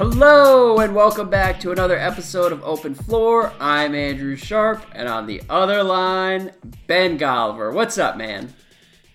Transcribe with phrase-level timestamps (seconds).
[0.00, 3.52] Hello and welcome back to another episode of Open Floor.
[3.60, 6.52] I'm Andrew Sharp, and on the other line,
[6.86, 7.70] Ben Golliver.
[7.70, 8.54] What's up, man?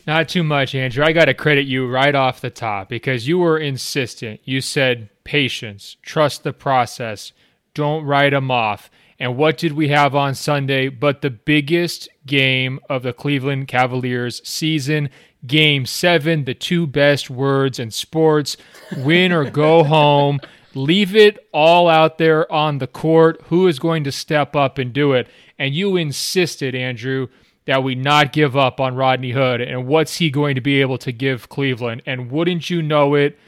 [0.06, 1.04] Not too much, Andrew.
[1.04, 4.42] I got to credit you right off the top because you were insistent.
[4.44, 7.32] You said patience, trust the process,
[7.74, 8.92] don't write them off.
[9.18, 14.48] And what did we have on Sunday but the biggest game of the Cleveland Cavaliers
[14.48, 15.10] season?
[15.48, 18.56] Game seven, the two best words in sports
[18.98, 20.40] win or go home.
[20.76, 23.42] Leave it all out there on the court.
[23.48, 25.28] Who is going to step up and do it?
[25.58, 27.30] And you insisted, Andrew,
[27.66, 29.62] that we not give up on Rodney Hood.
[29.62, 32.04] And what's he going to be able to give Cleveland?
[32.06, 33.40] And wouldn't you know it,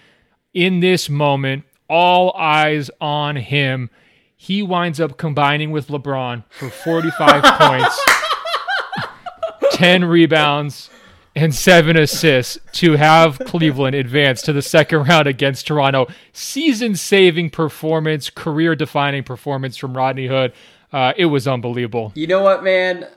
[0.54, 3.90] in this moment, all eyes on him.
[4.36, 8.06] He winds up combining with LeBron for 45 points,
[9.74, 10.90] 10 rebounds,
[11.38, 16.08] and seven assists to have Cleveland advance to the second round against Toronto.
[16.34, 20.54] Season saving performance, career defining performance from Rodney Hood.
[20.92, 22.12] Uh, it was unbelievable.
[22.16, 23.08] You know what, man?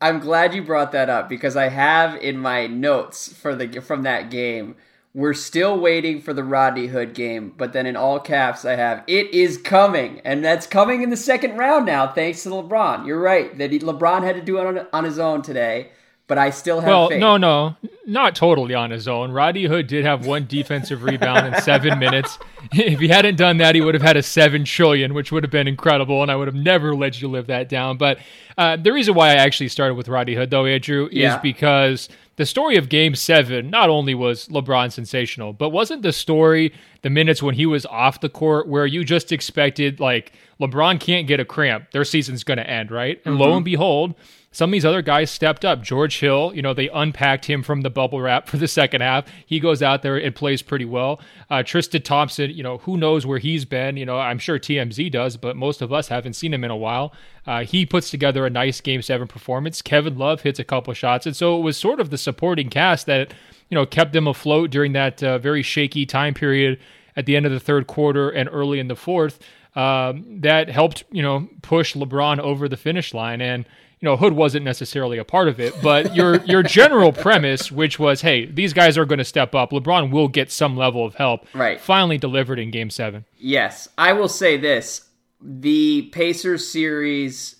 [0.00, 4.02] I'm glad you brought that up because I have in my notes for the from
[4.02, 4.76] that game.
[5.14, 9.04] We're still waiting for the Rodney Hood game, but then in all caps I have
[9.06, 13.06] it is coming, and that's coming in the second round now, thanks to LeBron.
[13.06, 15.90] You're right that LeBron had to do it on, on his own today
[16.32, 17.20] but I still have well, faith.
[17.20, 19.32] no, no, not totally on his own.
[19.32, 22.38] Rodney Hood did have one defensive rebound in seven minutes.
[22.74, 25.50] If he hadn't done that, he would have had a seven trillion, which would have
[25.50, 27.98] been incredible, and I would have never let you live that down.
[27.98, 28.18] But
[28.56, 31.34] uh, the reason why I actually started with Rodney Hood, though, Andrew, Yeah.
[31.34, 36.12] is because the story of Game Seven not only was LeBron sensational, but wasn't the
[36.14, 40.98] story the minutes when he was off the court where you just expected like LeBron
[40.98, 43.20] can't get a cramp, their season's going to end, right?
[43.26, 44.14] And lo and behold
[44.52, 45.82] some of these other guys stepped up.
[45.82, 49.24] George Hill, you know, they unpacked him from the bubble wrap for the second half.
[49.46, 51.20] He goes out there and plays pretty well.
[51.50, 53.96] Uh, Tristan Thompson, you know, who knows where he's been?
[53.96, 56.76] You know, I'm sure TMZ does, but most of us haven't seen him in a
[56.76, 57.12] while.
[57.46, 59.80] Uh, he puts together a nice game seven performance.
[59.80, 61.26] Kevin Love hits a couple shots.
[61.26, 63.32] And so it was sort of the supporting cast that,
[63.70, 66.78] you know, kept them afloat during that uh, very shaky time period
[67.16, 69.40] at the end of the third quarter and early in the fourth.
[69.74, 73.40] Um, that helped, you know, push LeBron over the finish line.
[73.40, 73.64] And,
[74.02, 77.98] you know, Hood wasn't necessarily a part of it, but your your general premise, which
[78.00, 79.70] was, hey, these guys are going to step up.
[79.70, 81.46] LeBron will get some level of help.
[81.54, 81.80] Right.
[81.80, 83.24] Finally delivered in Game Seven.
[83.38, 85.08] Yes, I will say this:
[85.40, 87.56] the Pacers series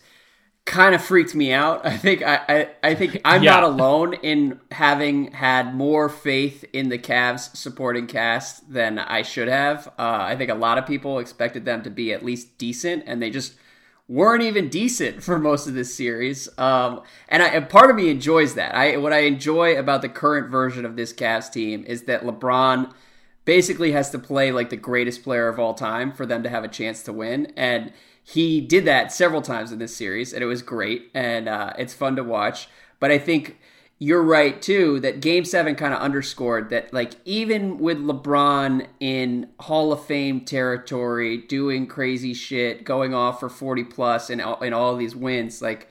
[0.64, 1.84] kind of freaked me out.
[1.86, 3.52] I think I, I, I think I'm Yeah.
[3.52, 9.48] not alone in having had more faith in the Cavs supporting cast than I should
[9.48, 9.88] have.
[9.98, 13.20] Uh, I think a lot of people expected them to be at least decent, and
[13.22, 13.54] they just
[14.12, 16.46] weren't even decent for most of this series.
[16.58, 18.74] Um, and, I, and part of me enjoys that.
[18.74, 22.92] I what I enjoy about the current version of this Cavs team is that LeBron
[23.46, 26.62] basically has to play like the greatest player of all time for them to have
[26.62, 27.52] a chance to win.
[27.56, 27.90] And
[28.22, 31.94] he did that several times in this series, and it was great, and uh, it's
[31.94, 32.68] fun to watch.
[33.00, 33.58] But I think
[34.02, 39.48] you're right too that Game Seven kind of underscored that, like even with LeBron in
[39.60, 44.96] Hall of Fame territory, doing crazy shit, going off for 40 plus, and and all
[44.96, 45.88] these wins, like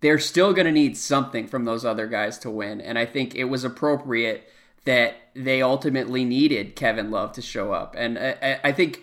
[0.00, 2.80] they're still going to need something from those other guys to win.
[2.80, 4.48] And I think it was appropriate
[4.84, 7.96] that they ultimately needed Kevin Love to show up.
[7.98, 9.02] And I, I- think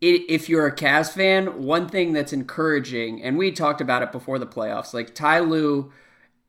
[0.00, 4.38] if you're a Cavs fan, one thing that's encouraging, and we talked about it before
[4.38, 5.92] the playoffs, like Ty Lue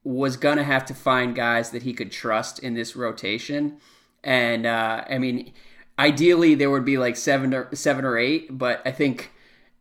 [0.03, 3.77] was to have to find guys that he could trust in this rotation.
[4.23, 5.53] And uh, I mean,
[5.97, 9.31] ideally there would be like seven or seven or eight, but I think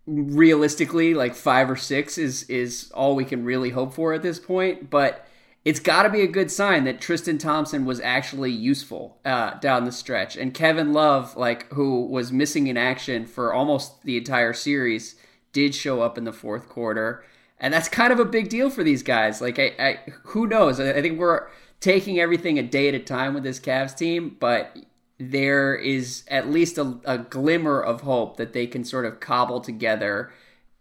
[0.07, 4.39] realistically like five or six is is all we can really hope for at this
[4.39, 4.91] point.
[4.91, 5.27] But
[5.65, 9.85] it's got to be a good sign that Tristan Thompson was actually useful uh, down
[9.85, 10.37] the stretch.
[10.37, 15.17] And Kevin Love like who was missing in action for almost the entire series
[15.53, 17.25] did show up in the fourth quarter
[17.61, 20.81] and that's kind of a big deal for these guys like I, I who knows
[20.81, 21.49] I, think we're
[21.81, 24.77] taking everything a day at a time with this Cavs team but
[25.19, 29.61] there is at least a, a glimmer of hope that they can sort of cobble
[29.61, 30.31] together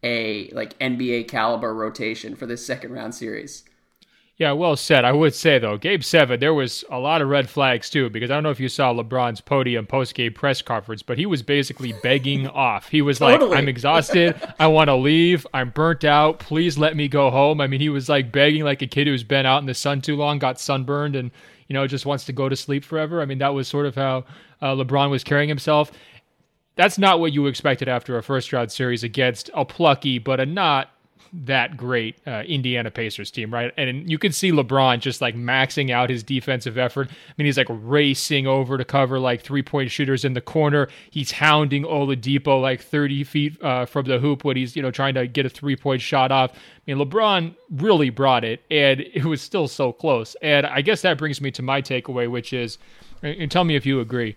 [0.03, 3.63] a like NBA caliber rotation for this second round series.
[4.37, 5.03] Yeah, well said.
[5.03, 8.29] I would say though, Game Seven, there was a lot of red flags too, because
[8.29, 11.41] I don't know if you saw LeBron's podium post game press conference, but he was
[11.41, 12.87] basically begging off.
[12.87, 13.49] He was Totally.
[13.49, 14.39] like, "I'm exhausted.
[14.59, 15.47] I want to leave.
[15.55, 16.37] I'm burnt out.
[16.37, 19.23] Please let me go home." I mean, he was like begging like a kid who's
[19.23, 21.31] been out in the sun too long, got sunburned, and
[21.67, 23.23] you know just wants to go to sleep forever.
[23.23, 24.23] I mean, that was sort of how
[24.61, 25.91] uh, LeBron was carrying himself.
[26.75, 30.45] That's not what you expected after a first round series against a plucky but a
[30.45, 30.91] not
[31.33, 33.73] that great uh, Indiana Pacers team, right?
[33.77, 37.09] And you can see LeBron just like maxing out his defensive effort.
[37.09, 40.87] I mean, he's like racing over to cover like three point shooters in the corner.
[41.09, 45.13] He's hounding Oladipo like 30 feet uh, from the hoop when he's, you know, trying
[45.15, 46.51] to get a three point shot off.
[46.53, 50.35] I mean, LeBron really brought it, and it was still so close.
[50.41, 52.77] And I guess that brings me to my takeaway, which is,
[53.21, 54.35] and tell me if you agree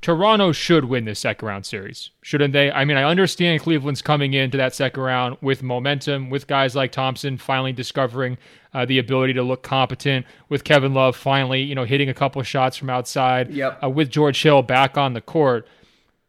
[0.00, 2.70] Toronto should win this second round series, shouldn't they?
[2.70, 6.90] I mean, I understand Cleveland's coming into that second round with momentum, with guys like
[6.90, 8.38] Thompson finally discovering
[8.72, 12.42] uh, the ability to look competent, with Kevin Love finally, you know, hitting a couple
[12.42, 13.82] shots from outside, yep.
[13.82, 15.68] uh, with George Hill back on the court.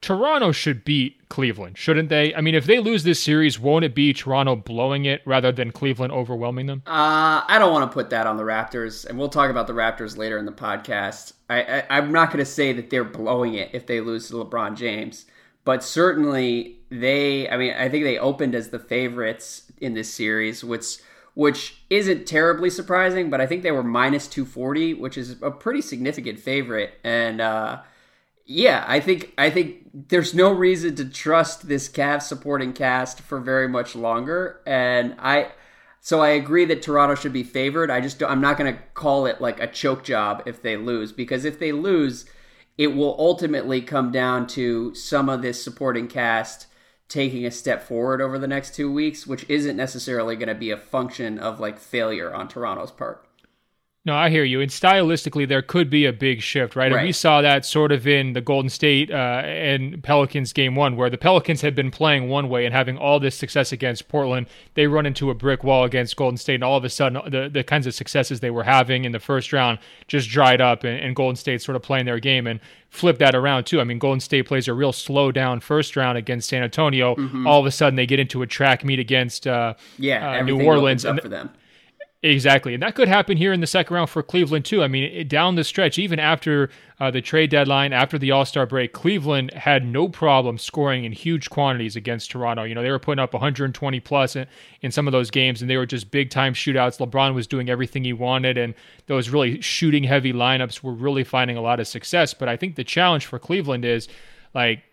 [0.02, 2.36] Toronto should beat Cleveland, shouldn't they?
[2.36, 5.72] I mean, if they lose this series, won't it be Toronto blowing it rather than
[5.72, 6.84] Cleveland overwhelming them?
[6.86, 9.74] Uh, I don't want to put that on the Raptors, and we'll talk about the
[9.74, 11.32] Raptors later in the podcast.
[11.50, 14.34] I, I, am not going to say that they're blowing it if they lose to
[14.34, 15.26] LeBron James,
[15.64, 17.50] but certainly they.
[17.50, 20.98] I mean, I think they opened as the favorites in this series, which
[21.34, 25.82] which isn't terribly surprising, but I think they were minus 240, which is a pretty
[25.82, 27.40] significant favorite, and.
[27.40, 27.82] uh
[28.52, 33.40] yeah, I think I think there's no reason to trust this Cavs supporting cast for
[33.40, 35.52] very much longer, and I.
[36.04, 37.92] So I agree that Toronto should be favored.
[37.92, 41.12] I just I'm not going to call it like a choke job if they lose
[41.12, 42.26] because if they lose,
[42.78, 46.66] it will ultimately come down to some of this supporting cast
[47.08, 50.72] taking a step forward over the next 2 weeks, which isn't necessarily going to be
[50.72, 53.28] a function of like failure on Toronto's part.
[54.04, 54.62] No, I hear you.
[54.62, 56.92] And stylistically, there could be a big shift, right?
[56.92, 56.98] right.
[56.98, 60.96] And we saw that sort of in the Golden State uh, and Pelicans game one,
[60.96, 64.48] where the Pelicans had been playing one way and having all this success against Portland.
[64.74, 67.48] They run into a brick wall against Golden State, and all of a sudden, the,
[67.48, 69.78] the kinds of successes they were having in the first round
[70.08, 72.48] just dried up, and, and Golden State sort of playing their game.
[72.48, 72.60] And
[72.90, 73.80] flip that around too.
[73.80, 77.16] I mean, Golden State plays a real slow down first round against San Antonio.
[77.16, 77.48] Mm-hmm.
[77.48, 80.62] All of a sudden, they get into a track meet against uh, yeah, uh, New
[80.64, 81.52] Orleans, and for them
[82.24, 82.76] Exactly.
[82.76, 84.84] And that could happen here in the second round for Cleveland, too.
[84.84, 86.70] I mean, down the stretch, even after
[87.00, 91.14] uh, the trade deadline, after the All Star break, Cleveland had no problem scoring in
[91.14, 92.62] huge quantities against Toronto.
[92.62, 94.46] You know, they were putting up 120 plus in,
[94.82, 97.00] in some of those games, and they were just big time shootouts.
[97.00, 98.76] LeBron was doing everything he wanted, and
[99.08, 102.36] those really shooting heavy lineups were really finding a lot of success.
[102.36, 104.08] But I think the challenge for Cleveland is
[104.54, 104.84] like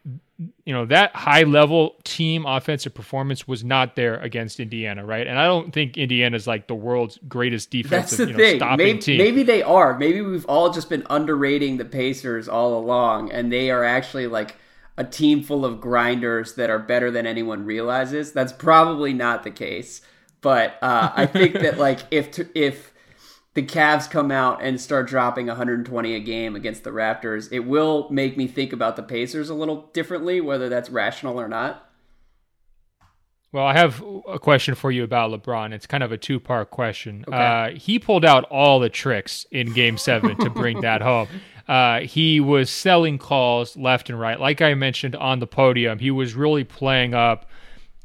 [0.65, 5.27] you know that high level team offensive performance was not there against Indiana, right?
[5.27, 8.57] And I don't think Indiana's like the world's greatest defensive That's the you know, thing.
[8.59, 9.19] stopping maybe, team.
[9.19, 9.99] Maybe they are.
[9.99, 14.55] Maybe we've all just been underrating the Pacers all along, and they are actually like
[14.97, 18.33] a team full of grinders that are better than anyone realizes.
[18.33, 20.03] That's probably not the case,
[20.41, 22.93] but uh, I think that like if to, if
[23.59, 28.09] the Cavs come out and start dropping 120 a game against the Raptors, it will
[28.09, 31.91] make me think about the Pacers a little differently, whether that's rational or not.
[33.51, 35.73] Well, I have a question for you about LeBron.
[35.73, 37.25] It's kind of a two part question.
[37.27, 37.37] Okay.
[37.37, 41.27] Uh, he pulled out all the tricks in game seven to bring that home.
[41.67, 44.39] Uh, he was selling calls left and right.
[44.39, 47.51] Like I mentioned on the podium, he was really playing up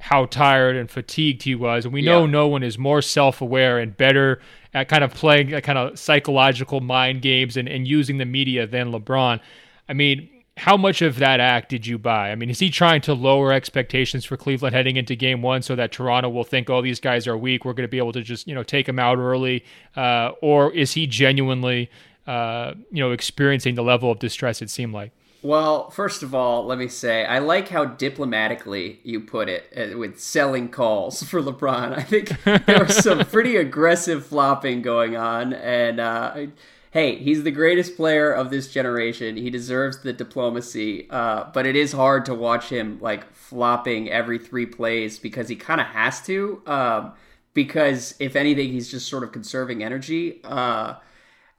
[0.03, 1.85] how tired and fatigued he was.
[1.85, 2.31] And we know yeah.
[2.31, 4.41] no one is more self aware and better
[4.73, 8.91] at kind of playing kind of psychological mind games and, and using the media than
[8.91, 9.39] LeBron.
[9.87, 10.27] I mean,
[10.57, 12.31] how much of that act did you buy?
[12.31, 15.73] I mean, is he trying to lower expectations for Cleveland heading into game one so
[15.77, 17.63] that Toronto will think, oh, these guys are weak.
[17.63, 19.63] We're going to be able to just, you know, take them out early?
[19.95, 21.89] Uh, or is he genuinely,
[22.27, 25.13] uh, you know, experiencing the level of distress it seemed like?
[25.43, 29.97] Well, first of all, let me say I like how diplomatically you put it uh,
[29.97, 31.97] with selling calls for LeBron.
[31.97, 36.45] I think there was some pretty aggressive flopping going on, and uh,
[36.91, 39.35] hey, he's the greatest player of this generation.
[39.35, 44.39] He deserves the diplomacy, uh, but it is hard to watch him like flopping every
[44.39, 46.61] three plays because he kind of has to.
[46.65, 47.11] Um,
[47.53, 50.39] because if anything, he's just sort of conserving energy.
[50.45, 50.95] Uh,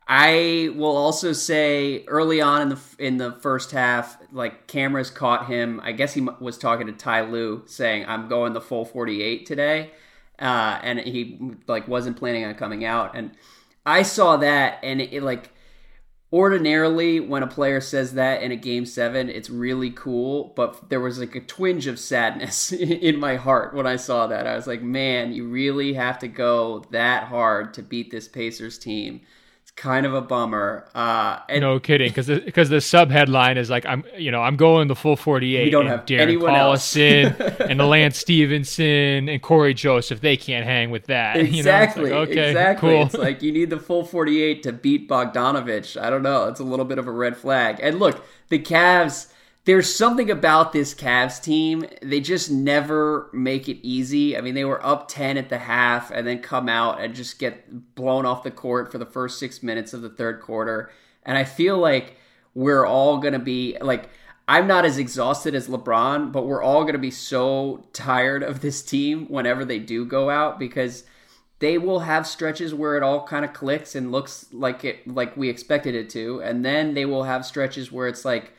[0.06, 5.46] I will also say early on in the in the first half, like cameras caught
[5.46, 5.80] him.
[5.82, 9.92] I guess he was talking to Ty Lue, saying, "I'm going the full 48 today,"
[10.38, 13.14] uh, and he like wasn't planning on coming out.
[13.14, 13.30] And
[13.86, 15.50] I saw that, and it, it like
[16.30, 20.52] ordinarily when a player says that in a game seven, it's really cool.
[20.54, 24.46] But there was like a twinge of sadness in my heart when I saw that.
[24.46, 28.78] I was like, man, you really have to go that hard to beat this Pacers
[28.78, 29.22] team
[29.76, 30.86] kind of a bummer.
[30.94, 34.42] Uh, and no kidding, because because the, the sub headline is like I'm you know
[34.42, 35.64] I'm going the full 48.
[35.64, 40.20] We don't have Darren anyone Collison and the Lance Stephenson and Cory Joseph.
[40.20, 41.36] They can't hang with that.
[41.36, 42.04] Exactly.
[42.04, 42.20] You know?
[42.20, 42.90] like, okay, exactly.
[42.90, 43.02] Cool.
[43.06, 46.00] It's like you need the full 48 to beat Bogdanovich.
[46.00, 46.48] I don't know.
[46.48, 47.78] It's a little bit of a red flag.
[47.82, 49.28] And look, the Cavs
[49.64, 51.86] there's something about this Cavs team.
[52.02, 54.36] They just never make it easy.
[54.36, 57.38] I mean, they were up 10 at the half and then come out and just
[57.38, 60.90] get blown off the court for the first six minutes of the third quarter.
[61.22, 62.16] And I feel like
[62.54, 64.10] we're all going to be like,
[64.46, 68.60] I'm not as exhausted as LeBron, but we're all going to be so tired of
[68.60, 71.04] this team whenever they do go out because
[71.60, 75.34] they will have stretches where it all kind of clicks and looks like it like
[75.34, 78.52] we expected it to, and then they will have stretches where it's like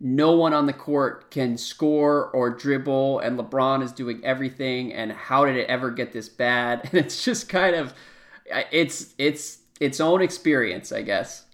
[0.00, 5.12] no one on the court can score or dribble and LeBron is doing everything and
[5.12, 6.80] how did it ever get this bad?
[6.90, 7.92] And it's just kind of
[8.72, 11.44] it's it's its own experience, I guess.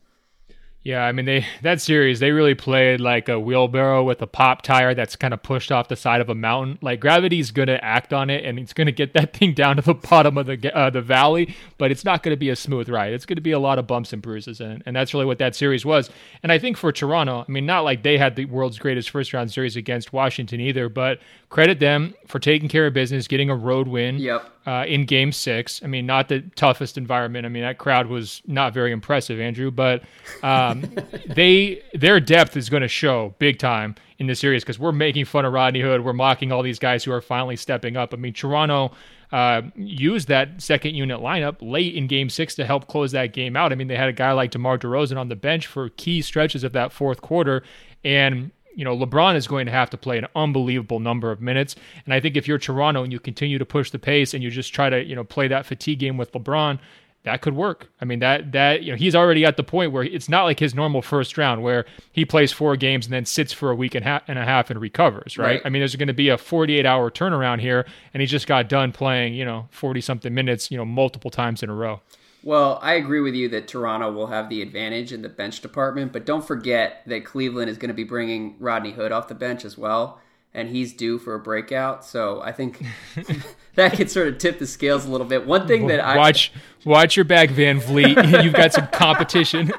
[0.87, 4.63] Yeah, I mean they that series they really played like a wheelbarrow with a pop
[4.63, 6.79] tire that's kind of pushed off the side of a mountain.
[6.81, 9.77] Like gravity's going to act on it and it's going to get that thing down
[9.77, 12.57] to the bottom of the uh, the valley, but it's not going to be a
[12.57, 13.13] smooth ride.
[13.13, 15.39] It's going to be a lot of bumps and bruises and and that's really what
[15.39, 16.09] that series was.
[16.45, 19.33] And I think for Toronto, I mean not like they had the world's greatest first
[19.33, 23.57] round series against Washington either, but credit them for taking care of business, getting a
[23.57, 24.19] road win.
[24.19, 24.53] Yep.
[24.67, 25.81] Uh, in game six.
[25.85, 27.47] I mean, not the toughest environment.
[27.47, 30.03] I mean, that crowd was not very impressive, Andrew, but
[30.43, 30.83] um,
[31.29, 35.25] they their depth is going to show big time in this series because we're making
[35.25, 36.05] fun of Rodney Hood.
[36.05, 38.13] We're mocking all these guys who are finally stepping up.
[38.13, 38.93] I mean, Toronto
[39.33, 43.57] uh, used that second unit lineup late in game six to help close that game
[43.57, 43.73] out.
[43.73, 46.65] I mean, they had a guy like DeMar DeRozan on the bench for key stretches
[46.65, 47.63] of that fourth quarter.
[48.05, 51.75] And you know, LeBron is going to have to play an unbelievable number of minutes.
[52.05, 54.51] And I think if you're Toronto and you continue to push the pace and you
[54.51, 56.79] just try to, you know, play that fatigue game with LeBron,
[57.25, 57.89] that could work.
[58.01, 60.61] I mean, that that you know, he's already at the point where it's not like
[60.61, 63.97] his normal first round where he plays four games and then sits for a week
[63.97, 65.47] and, ha- and a half and recovers, right?
[65.47, 65.63] right?
[65.65, 68.69] I mean, there's going to be a 48 hour turnaround here, and he just got
[68.69, 72.01] done playing, you know, 40 something minutes, you know, multiple times in a row.
[72.47, 76.13] Well, I agree with you that Toronto will have the advantage in the bench department,
[76.13, 79.65] but don't forget that Cleveland is going to be bringing Rodney Hood off the bench
[79.65, 80.21] as well,
[80.55, 82.05] and he's due for a breakout.
[82.05, 82.87] So I think
[83.75, 85.45] that could sort of tip the scales a little bit.
[85.45, 86.53] One thing that I watch
[86.85, 88.45] watch your back, VanVleet.
[88.45, 89.73] You've got some competition.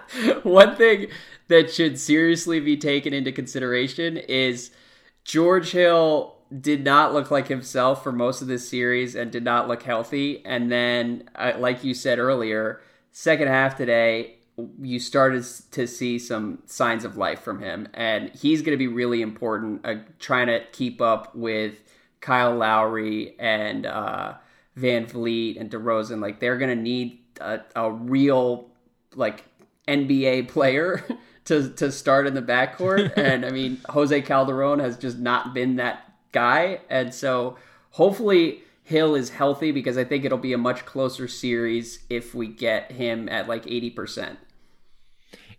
[0.43, 1.07] One thing
[1.47, 4.71] that should seriously be taken into consideration is
[5.23, 9.67] George Hill did not look like himself for most of this series and did not
[9.67, 10.45] look healthy.
[10.45, 14.37] And then, uh, like you said earlier, second half today,
[14.81, 18.87] you started to see some signs of life from him, and he's going to be
[18.87, 19.85] really important.
[19.85, 21.75] Uh, trying to keep up with
[22.21, 24.33] Kyle Lowry and uh,
[24.77, 28.71] VanVleet and DeRozan, like they're going to need a, a real
[29.15, 29.43] like
[29.87, 31.05] NBA player
[31.45, 33.13] to to start in the backcourt.
[33.17, 36.06] and I mean, Jose Calderon has just not been that
[36.37, 36.79] guy.
[36.87, 37.57] And so
[37.91, 42.45] hopefully Hill is healthy because I think it'll be a much closer series if we
[42.45, 44.37] get him at like 80%.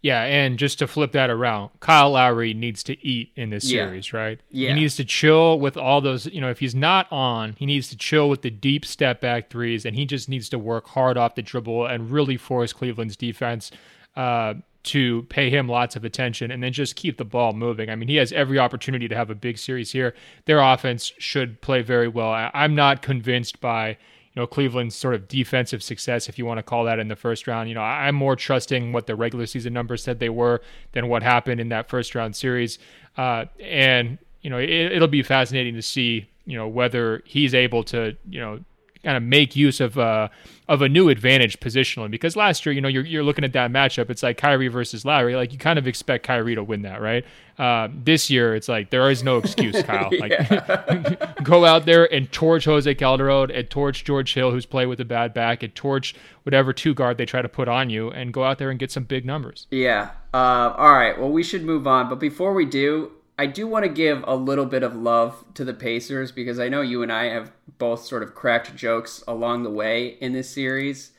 [0.01, 4.13] Yeah, and just to flip that around, Kyle Lowry needs to eat in this series,
[4.13, 4.21] yeah.
[4.21, 4.41] right?
[4.49, 4.69] Yeah.
[4.69, 7.89] He needs to chill with all those, you know, if he's not on, he needs
[7.89, 11.17] to chill with the deep step back threes, and he just needs to work hard
[11.17, 13.73] off the dribble and really force Cleveland's defense
[14.15, 14.55] uh,
[14.88, 17.90] to pay him lots of attention and then just keep the ball moving.
[17.90, 20.14] I mean, he has every opportunity to have a big series here.
[20.47, 22.50] Their offense should play very well.
[22.54, 26.62] I'm not convinced by you know Cleveland's sort of defensive success, if you want to
[26.62, 27.68] call that, in the first round.
[27.68, 31.23] You know, I'm more trusting what the regular season numbers said they were than what
[31.23, 32.78] happened in that first round series.
[33.16, 37.85] Uh, and you know, it, it'll be fascinating to see you know whether he's able
[37.85, 38.61] to you know
[39.09, 40.29] kind of make use of uh,
[40.69, 42.11] of a new advantage positionally.
[42.11, 44.11] Because last year, you know, you're you're looking at that matchup.
[44.11, 45.35] It's like Kyrie versus Lowry.
[45.35, 47.25] Like you kind of expect Kyrie to win that, right?
[47.59, 50.11] Uh, this year, it's like there is no excuse, Kyle.
[50.19, 55.00] Like go out there and torch Jose Calderon and torch George Hill, who's played with
[55.00, 58.35] a bad back, and torch whatever two guard they try to put on you, and
[58.35, 59.67] go out there and get some big numbers.
[59.71, 60.11] Yeah.
[60.35, 61.19] Uh, all right.
[61.19, 64.35] Well, we should move on, but before we do, I do want to give a
[64.35, 68.04] little bit of love to the Pacers because I know you and I have both
[68.04, 71.12] sort of cracked jokes along the way in this series.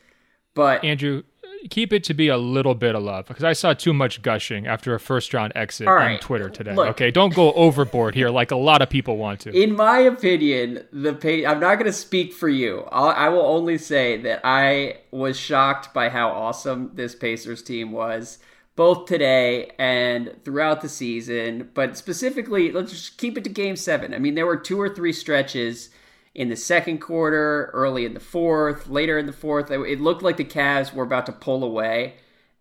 [0.54, 1.24] But Andrew,
[1.70, 4.68] keep it to be a little bit of love because I saw too much gushing
[4.68, 6.16] after a first round exit right.
[6.16, 6.76] on Twitter today.
[6.76, 9.52] Look, okay, don't go overboard here like a lot of people want to.
[9.52, 12.86] In my opinion, the pa- I'm not going to speak for you.
[12.92, 17.94] I'll, I will only say that I was shocked by how awesome this Pacers team
[17.94, 18.40] was
[18.80, 21.70] both today and throughout the season.
[21.74, 24.14] But specifically, let's just keep it to game seven.
[24.14, 25.90] I mean, there were two or three stretches
[26.34, 29.70] in the second quarter, early in the fourth, later in the fourth.
[29.70, 32.14] It looked like the Cavs were about to pull away.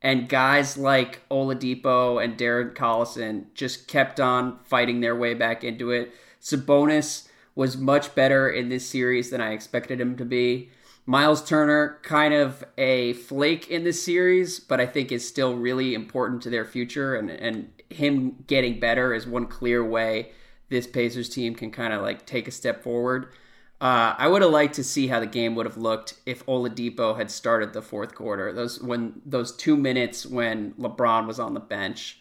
[0.02, 5.92] And guys like Oladipo and Darren Collison just kept on fighting their way back into
[5.92, 6.12] it.
[6.42, 10.70] Sabonis was much better in this series than I expected him to be.
[11.08, 15.94] Miles Turner, kind of a flake in this series, but I think is still really
[15.94, 17.16] important to their future.
[17.16, 20.32] And, and him getting better is one clear way
[20.68, 23.32] this Pacers team can kind of like take a step forward.
[23.80, 27.16] Uh, I would have liked to see how the game would have looked if Oladipo
[27.16, 28.52] had started the fourth quarter.
[28.52, 32.20] Those when those two minutes when LeBron was on the bench,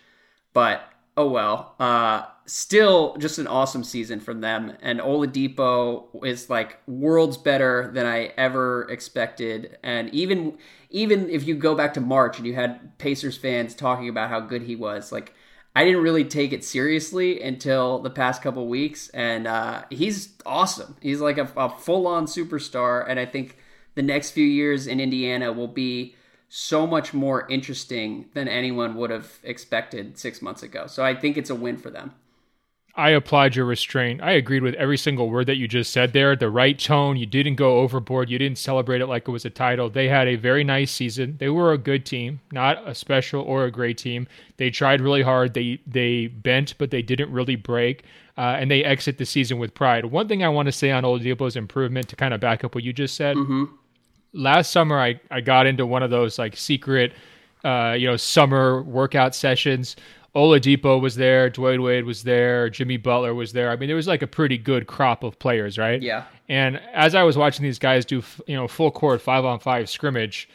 [0.53, 1.75] but oh well.
[1.79, 4.73] Uh, still, just an awesome season from them.
[4.81, 9.77] And Oladipo is like worlds better than I ever expected.
[9.83, 10.57] And even
[10.89, 14.39] even if you go back to March and you had Pacers fans talking about how
[14.39, 15.33] good he was, like
[15.75, 20.95] I didn't really take it seriously until the past couple weeks, and uh, he's awesome.
[21.01, 23.57] He's like a, a full on superstar, and I think
[23.93, 26.15] the next few years in Indiana will be
[26.49, 30.87] so much more interesting than anyone would have expected six months ago.
[30.87, 32.13] So I think it's a win for them.
[32.97, 34.23] I applied your restraint.
[34.23, 36.35] I agreed with every single word that you just said there.
[36.35, 37.15] The right tone.
[37.15, 38.27] You didn't go overboard.
[38.27, 39.87] You didn't celebrate it like it was a title.
[39.87, 41.37] They had a very nice season.
[41.39, 44.27] They were a good team, not a special or a great team.
[44.57, 45.53] They tried really hard.
[45.53, 48.03] They they bent, but they didn't really break.
[48.35, 50.05] Uh, and they exit the season with pride.
[50.05, 52.83] One thing I want to say on Oladipo's improvement to kind of back up what
[52.83, 53.37] you just said.
[53.37, 53.65] Mm-hmm.
[54.33, 57.13] Last summer, I I got into one of those like secret,
[57.63, 59.95] uh, you know, summer workout sessions
[60.37, 63.71] Oladipo was there, Dwyane Wade was there, Jimmy Butler was there.
[63.71, 65.99] I mean, there was like a pretty good crop of players, right?
[65.99, 66.25] Yeah.
[66.47, 69.89] And as I was watching these guys do, you know, full court five on five
[69.89, 70.47] scrimmage,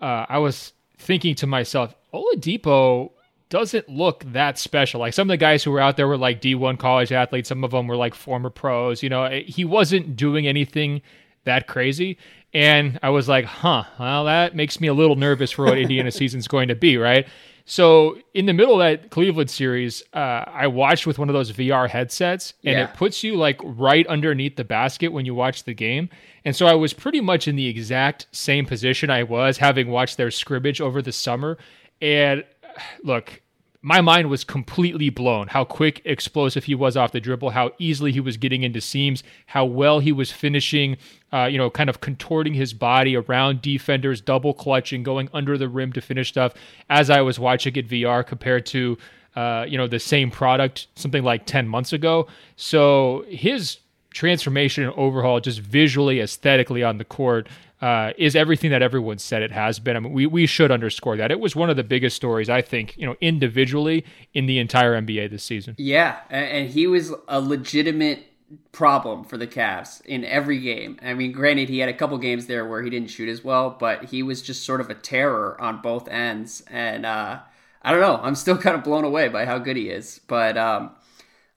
[0.00, 3.10] uh, I was thinking to myself, Oladipo
[3.50, 5.00] doesn't look that special.
[5.00, 7.50] Like some of the guys who were out there were like D1 college athletes.
[7.50, 9.02] Some of them were like former pros.
[9.02, 11.02] You know, he wasn't doing anything
[11.44, 12.16] that crazy.
[12.52, 16.10] And I was like, huh, well, that makes me a little nervous for what Indiana
[16.10, 17.26] season's going to be, right?
[17.64, 21.52] So in the middle of that Cleveland series, uh, I watched with one of those
[21.52, 22.84] VR headsets, and yeah.
[22.84, 26.08] it puts you like right underneath the basket when you watch the game.
[26.44, 30.16] And so I was pretty much in the exact same position I was having watched
[30.16, 31.58] their scrimmage over the summer.
[32.02, 32.44] And
[33.04, 33.40] look,
[33.82, 38.12] my mind was completely blown how quick, explosive he was off the dribble, how easily
[38.12, 40.98] he was getting into seams, how well he was finishing,
[41.32, 45.68] uh, you know, kind of contorting his body around defenders, double clutching, going under the
[45.68, 46.52] rim to finish stuff.
[46.90, 48.98] As I was watching it VR compared to,
[49.34, 52.26] uh, you know, the same product something like 10 months ago.
[52.56, 53.78] So his
[54.12, 57.48] transformation and overhaul, just visually, aesthetically on the court,
[57.80, 59.96] uh, is everything that everyone said it has been.
[59.96, 61.30] I mean, we, we should underscore that.
[61.30, 65.00] It was one of the biggest stories, I think, you know, individually in the entire
[65.00, 65.74] NBA this season.
[65.78, 68.26] Yeah, and he was a legitimate
[68.72, 70.98] problem for the Cavs in every game.
[71.02, 73.70] I mean, granted, he had a couple games there where he didn't shoot as well,
[73.70, 76.62] but he was just sort of a terror on both ends.
[76.68, 77.40] And uh,
[77.82, 80.20] I don't know, I'm still kind of blown away by how good he is.
[80.26, 80.90] But um,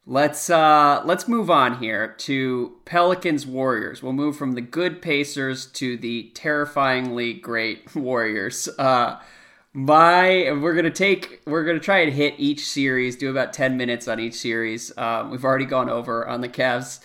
[0.06, 4.04] Let's uh let's move on here to Pelicans Warriors.
[4.04, 8.68] We'll move from the good Pacers to the terrifyingly great Warriors.
[8.78, 9.20] Uh
[9.72, 14.08] my we're gonna take we're gonna try and hit each series, do about ten minutes
[14.08, 14.96] on each series.
[14.98, 17.00] Um, we've already gone over on the Cavs,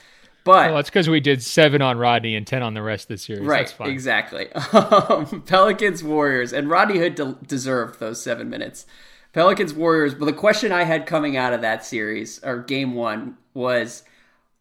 [0.45, 3.09] but well, that's because we did seven on Rodney and ten on the rest of
[3.09, 3.43] the series.
[3.43, 4.49] Right, exactly.
[4.73, 8.85] Um, Pelicans Warriors and Rodney Hood de- deserved those seven minutes.
[9.33, 10.15] Pelicans Warriors.
[10.15, 14.03] But the question I had coming out of that series or game one was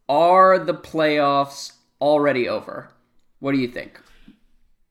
[0.09, 2.89] Are the playoffs already over?
[3.39, 4.01] What do you think?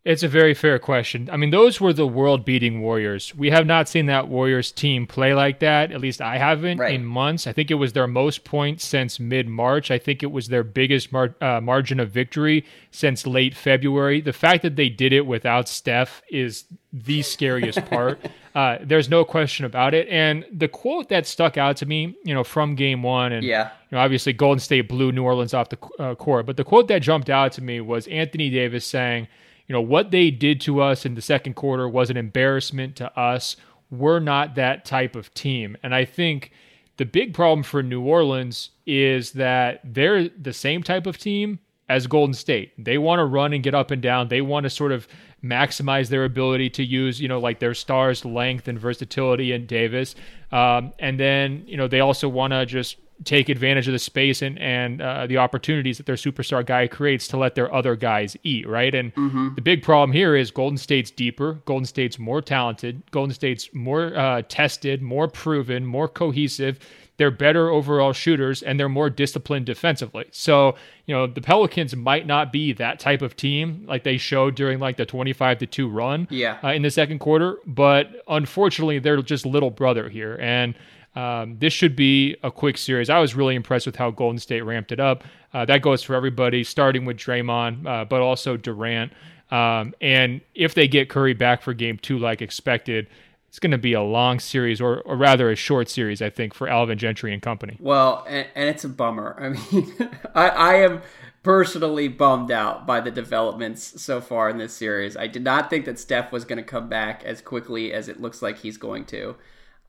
[0.06, 1.28] It's a very fair question.
[1.32, 3.34] I mean, those were the world beating Warriors.
[3.34, 5.90] We have not seen that Warriors team play like that.
[5.90, 6.94] At least I haven't right.
[6.94, 7.48] in months.
[7.48, 9.90] I think it was their most points since mid March.
[9.90, 14.20] I think it was their biggest mar- uh, margin of victory since late February.
[14.20, 18.20] The fact that they did it without Steph is the scariest part.
[18.54, 20.06] Uh, there's no question about it.
[20.08, 23.72] And the quote that stuck out to me, you know, from game one, and yeah.
[23.90, 26.86] you know, obviously Golden State blew New Orleans off the uh, court, but the quote
[26.86, 29.26] that jumped out to me was Anthony Davis saying,
[29.66, 33.18] you know, what they did to us in the second quarter was an embarrassment to
[33.18, 33.56] us.
[33.90, 35.76] We're not that type of team.
[35.82, 36.52] And I think
[36.96, 42.06] the big problem for New Orleans is that they're the same type of team as
[42.06, 42.72] Golden State.
[42.82, 44.28] They want to run and get up and down.
[44.28, 45.06] They want to sort of
[45.44, 50.14] maximize their ability to use, you know, like their stars' length and versatility in Davis.
[50.50, 54.42] Um, and then, you know, they also want to just take advantage of the space
[54.42, 58.36] and and uh, the opportunities that their superstar guy creates to let their other guys
[58.42, 58.94] eat, right?
[58.94, 59.54] And mm-hmm.
[59.54, 64.16] the big problem here is Golden State's deeper, Golden State's more talented, Golden State's more
[64.16, 66.78] uh, tested, more proven, more cohesive.
[67.18, 70.26] They're better overall shooters and they're more disciplined defensively.
[70.32, 70.74] So,
[71.06, 74.80] you know, the Pelicans might not be that type of team like they showed during
[74.80, 76.58] like the 25 to 2 run yeah.
[76.62, 80.74] Uh, in the second quarter, but unfortunately they're just little brother here and
[81.16, 83.08] um, this should be a quick series.
[83.08, 85.24] I was really impressed with how Golden State ramped it up.
[85.52, 89.12] Uh, that goes for everybody, starting with Draymond, uh, but also Durant.
[89.50, 93.08] Um, and if they get Curry back for game two like expected,
[93.48, 96.52] it's going to be a long series, or, or rather a short series, I think,
[96.52, 97.78] for Alvin Gentry and company.
[97.80, 99.34] Well, and, and it's a bummer.
[99.40, 101.00] I mean, I, I am
[101.42, 105.16] personally bummed out by the developments so far in this series.
[105.16, 108.20] I did not think that Steph was going to come back as quickly as it
[108.20, 109.36] looks like he's going to.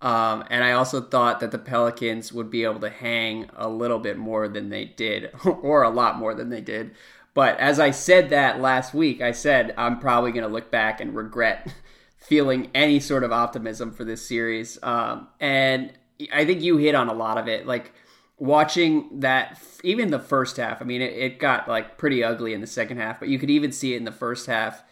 [0.02, 4.00] Um, and I also thought that the Pelicans would be able to hang a little
[4.00, 6.92] bit more than they did, or a lot more than they did.
[7.34, 11.00] But as I said that last week, I said I'm probably going to look back
[11.00, 11.72] and regret
[12.18, 14.80] feeling any sort of optimism for this series.
[14.82, 15.94] Um, and
[16.34, 17.68] I think you hit on a lot of it.
[17.68, 17.94] Like
[18.38, 22.62] watching that, even the first half, I mean, it, it got like pretty ugly in
[22.62, 24.84] the second half, but you could even see it in the first half.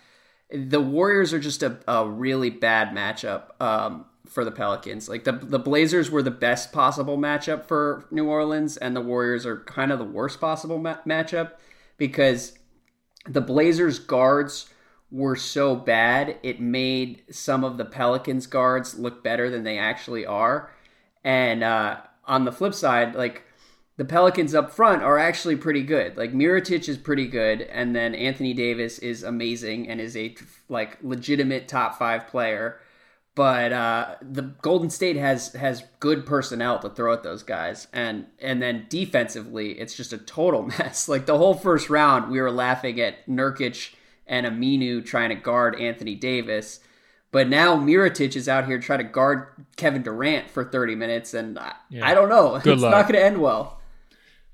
[0.51, 4.05] The Warriors are just a, a really bad matchup um,
[4.35, 5.09] for the Pelicans.
[5.09, 9.45] Like the the Blazers were the best possible matchup for New Orleans, and the Warriors
[9.45, 11.53] are kind of the worst possible ma- matchup
[11.97, 12.59] because
[13.27, 14.69] the Blazers guards
[15.09, 20.25] were so bad, it made some of the Pelicans guards look better than they actually
[20.25, 20.69] are.
[21.23, 23.43] And uh, on the flip side, like
[23.95, 26.17] the Pelicans up front are actually pretty good.
[26.17, 30.35] Like Mirotic is pretty good, and then Anthony Davis is amazing and is a
[30.67, 32.81] like legitimate top five player.
[33.35, 38.27] But uh, the Golden State has has good personnel to throw at those guys, and
[38.39, 41.09] and then defensively, it's just a total mess.
[41.09, 43.93] Like the whole first round, we were laughing at Nurkic
[44.25, 46.79] and Aminu trying to guard Anthony Davis.
[47.31, 51.59] But now Mirotic is out here trying to guard Kevin Durant for 30 minutes, and
[51.59, 52.07] I, yeah.
[52.07, 52.57] I don't know.
[52.63, 52.91] Good it's luck.
[52.91, 53.81] not going to end well.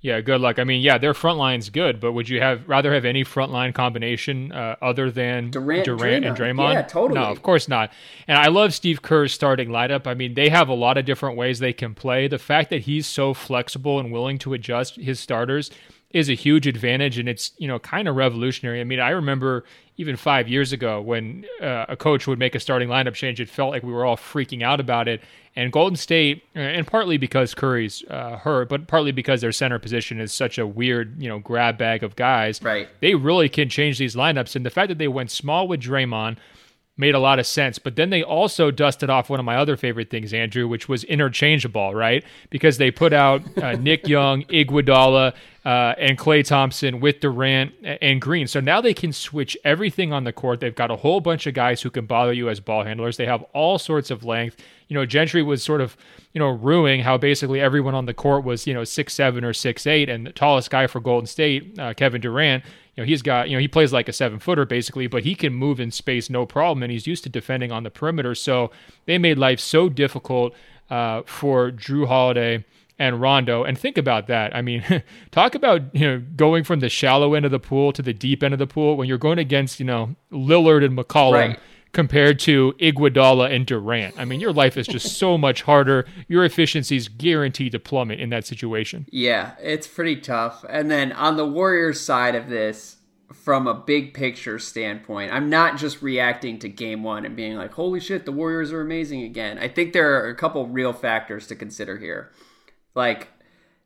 [0.01, 0.57] Yeah, good luck.
[0.57, 3.51] I mean, yeah, their front line's good, but would you have rather have any front
[3.51, 6.73] line combination uh, other than Durant, Durant and Draymond?
[6.73, 7.19] Yeah, totally.
[7.19, 7.91] No, of course not.
[8.27, 10.07] And I love Steve Kerr's starting lineup.
[10.07, 12.27] I mean, they have a lot of different ways they can play.
[12.27, 15.69] The fact that he's so flexible and willing to adjust his starters
[16.13, 19.63] is a huge advantage and it's you know kind of revolutionary i mean i remember
[19.97, 23.50] even five years ago when uh, a coach would make a starting lineup change it
[23.50, 25.21] felt like we were all freaking out about it
[25.56, 29.80] and golden state uh, and partly because curry's uh, hurt but partly because their center
[29.80, 33.69] position is such a weird you know grab bag of guys right they really can
[33.69, 36.38] change these lineups and the fact that they went small with draymond
[36.97, 37.80] made a lot of sense.
[37.80, 41.04] But then they also dusted off one of my other favorite things, Andrew, which was
[41.06, 42.24] interchangeable, right?
[42.50, 48.19] Because they put out uh, Nick Young, Iguodala, uh, and Klay Thompson with Durant and
[48.19, 48.47] Green.
[48.47, 50.60] So now they can switch everything on the court.
[50.60, 53.17] They've got a whole bunch of guys who can bother you as ball handlers.
[53.17, 54.58] They have all sorts of length.
[54.88, 55.95] You know, Gentry was sort of,
[56.34, 59.54] you know, ruining how basically everyone on the court was, you know, six seven or
[59.54, 62.63] six eight, and the tallest guy for Golden State, uh, Kevin Durant.
[62.95, 65.34] You know, he's got, you know, he plays like a seven footer basically, but he
[65.36, 68.36] can move in space no problem, and he's used to defending on the perimeter.
[68.36, 68.71] So
[69.06, 70.54] they made life so difficult
[70.89, 72.65] uh, for Jrue Holiday
[73.01, 73.63] and Rondo.
[73.63, 74.55] And think about that.
[74.55, 74.83] I mean,
[75.31, 78.43] talk about you know going from the shallow end of the pool to the deep
[78.43, 81.33] end of the pool when you're going against you know Lillard and McCollum.
[81.33, 81.59] Right.
[81.93, 86.07] Compared to Iguodala and Durant, I mean, your life is just so much harder.
[86.29, 89.07] Your efficiency is guaranteed to plummet in that situation.
[89.11, 90.63] Yeah, it's pretty tough.
[90.69, 92.95] And then on the Warriors side of this,
[93.33, 95.33] from a big picture standpoint.
[95.33, 98.81] I'm not just reacting to game one and being like, holy shit, the Warriors are
[98.81, 99.57] amazing again.
[99.57, 102.31] I think there are a couple real factors to consider here.
[102.95, 103.30] Like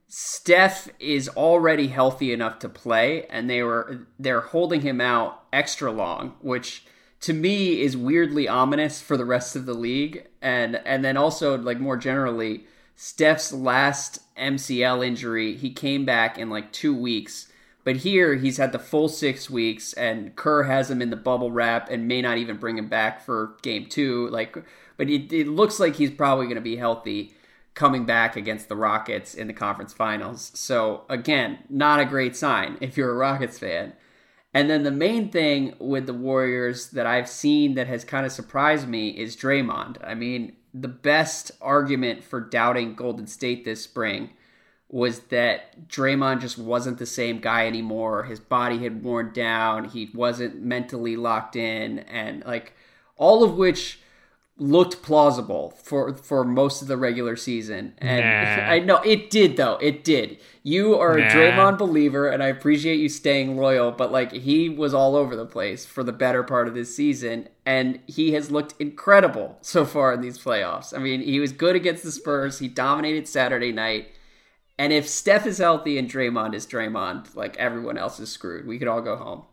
[0.07, 5.91] Steph is already healthy enough to play, and they were they're holding him out extra
[5.91, 6.85] long, which
[7.21, 10.27] to me is weirdly ominous for the rest of the league.
[10.41, 12.65] And and then also like more generally,
[12.95, 17.51] Steph's last MCL injury, he came back in like two weeks.
[17.83, 21.51] But here he's had the full six weeks, and Kerr has him in the bubble
[21.51, 24.27] wrap and may not even bring him back for game two.
[24.29, 24.57] Like,
[24.97, 27.35] but it, it looks like he's probably going to be healthy
[27.75, 30.51] coming back against the Rockets in the conference finals.
[30.55, 33.93] So, again, not a great sign if you're a Rockets fan.
[34.53, 38.31] And then the main thing with the Warriors that I've seen that has kind of
[38.31, 39.97] surprised me is Draymond.
[40.01, 44.29] I mean, the best argument for doubting Golden State this spring
[44.87, 48.23] was that Draymond just wasn't the same guy anymore.
[48.23, 49.89] His body had worn down.
[49.89, 51.99] He wasn't mentally locked in.
[51.99, 52.73] And like
[53.17, 53.99] all of which
[54.57, 57.93] looked plausible for for most of the regular season.
[57.97, 58.65] And nah.
[58.71, 59.77] I know it did though.
[59.77, 60.37] It did.
[60.63, 61.25] You are nah.
[61.25, 65.35] a Draymond believer and I appreciate you staying loyal, but like he was all over
[65.35, 69.85] the place for the better part of this season and he has looked incredible so
[69.85, 70.95] far in these playoffs.
[70.95, 72.59] I mean, he was good against the Spurs.
[72.59, 74.09] He dominated Saturday night.
[74.77, 78.67] And if Steph is healthy and Draymond is Draymond, like everyone else is screwed.
[78.67, 79.43] We could all go home.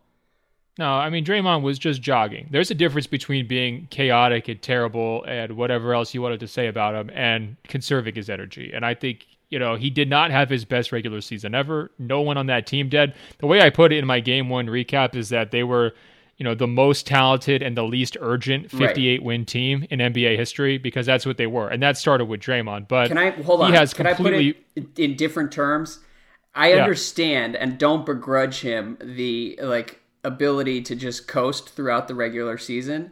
[0.79, 2.47] No, I mean Draymond was just jogging.
[2.51, 6.67] There's a difference between being chaotic and terrible and whatever else you wanted to say
[6.67, 8.71] about him and conserving his energy.
[8.73, 11.91] And I think you know he did not have his best regular season ever.
[11.99, 13.13] No one on that team did.
[13.37, 15.93] The way I put it in my game one recap is that they were
[16.37, 19.23] you know the most talented and the least urgent 58 right.
[19.23, 22.87] win team in NBA history because that's what they were, and that started with Draymond.
[22.87, 23.71] But can I hold on?
[23.73, 24.49] Has can completely...
[24.49, 25.99] I put it in different terms?
[26.55, 26.81] I yeah.
[26.81, 33.11] understand and don't begrudge him the like ability to just coast throughout the regular season.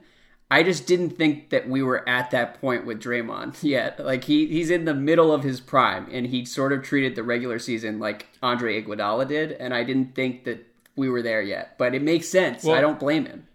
[0.49, 4.03] I just didn't think that we were at that point with Draymond yet.
[4.03, 7.23] Like he he's in the middle of his prime, and he sort of treated the
[7.23, 11.77] regular season like Andre Iguodala did, and I didn't think that we were there yet.
[11.77, 12.63] But it makes sense.
[12.63, 13.47] Well, I don't blame him.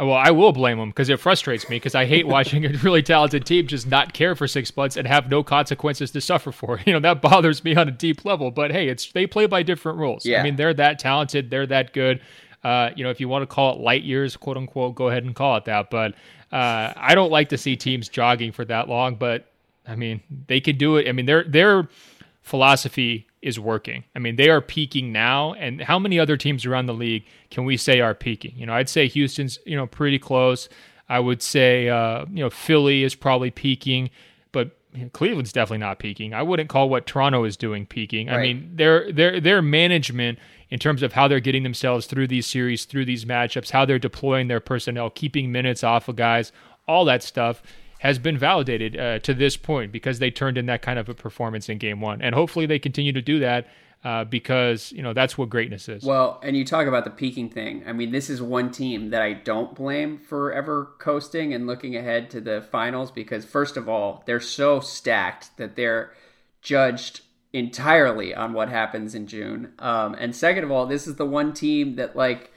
[0.00, 2.70] Uh, well, I will blame him because it frustrates me because I hate watching a
[2.82, 6.52] really talented team just not care for six months and have no consequences to suffer
[6.52, 6.80] for.
[6.86, 8.50] You know that bothers me on a deep level.
[8.50, 10.24] But hey, it's they play by different rules.
[10.24, 10.40] Yeah.
[10.40, 12.20] I mean, they're that talented, they're that good.
[12.68, 15.24] Uh, you know, if you want to call it light years, quote unquote, go ahead
[15.24, 15.88] and call it that.
[15.88, 16.12] But
[16.52, 19.14] uh, I don't like to see teams jogging for that long.
[19.14, 19.46] But
[19.86, 21.08] I mean, they could do it.
[21.08, 21.88] I mean, their their
[22.42, 24.04] philosophy is working.
[24.14, 25.54] I mean, they are peaking now.
[25.54, 28.52] And how many other teams around the league can we say are peaking?
[28.54, 30.68] You know, I'd say Houston's you know pretty close.
[31.08, 34.10] I would say uh, you know Philly is probably peaking,
[34.52, 34.76] but
[35.14, 36.34] Cleveland's definitely not peaking.
[36.34, 38.26] I wouldn't call what Toronto is doing peaking.
[38.26, 38.36] Right.
[38.36, 40.38] I mean, their their their management
[40.70, 43.98] in terms of how they're getting themselves through these series, through these matchups, how they're
[43.98, 46.52] deploying their personnel, keeping minutes off of guys,
[46.86, 47.62] all that stuff
[48.00, 51.14] has been validated uh, to this point because they turned in that kind of a
[51.14, 52.22] performance in game one.
[52.22, 53.66] And hopefully they continue to do that
[54.04, 56.04] uh, because, you know, that's what greatness is.
[56.04, 57.82] Well, and you talk about the peaking thing.
[57.86, 61.96] I mean, this is one team that I don't blame for ever coasting and looking
[61.96, 66.12] ahead to the finals because, first of all, they're so stacked that they're
[66.62, 67.22] judged
[67.52, 69.72] entirely on what happens in June.
[69.78, 72.50] Um, and second of all, this is the one team that like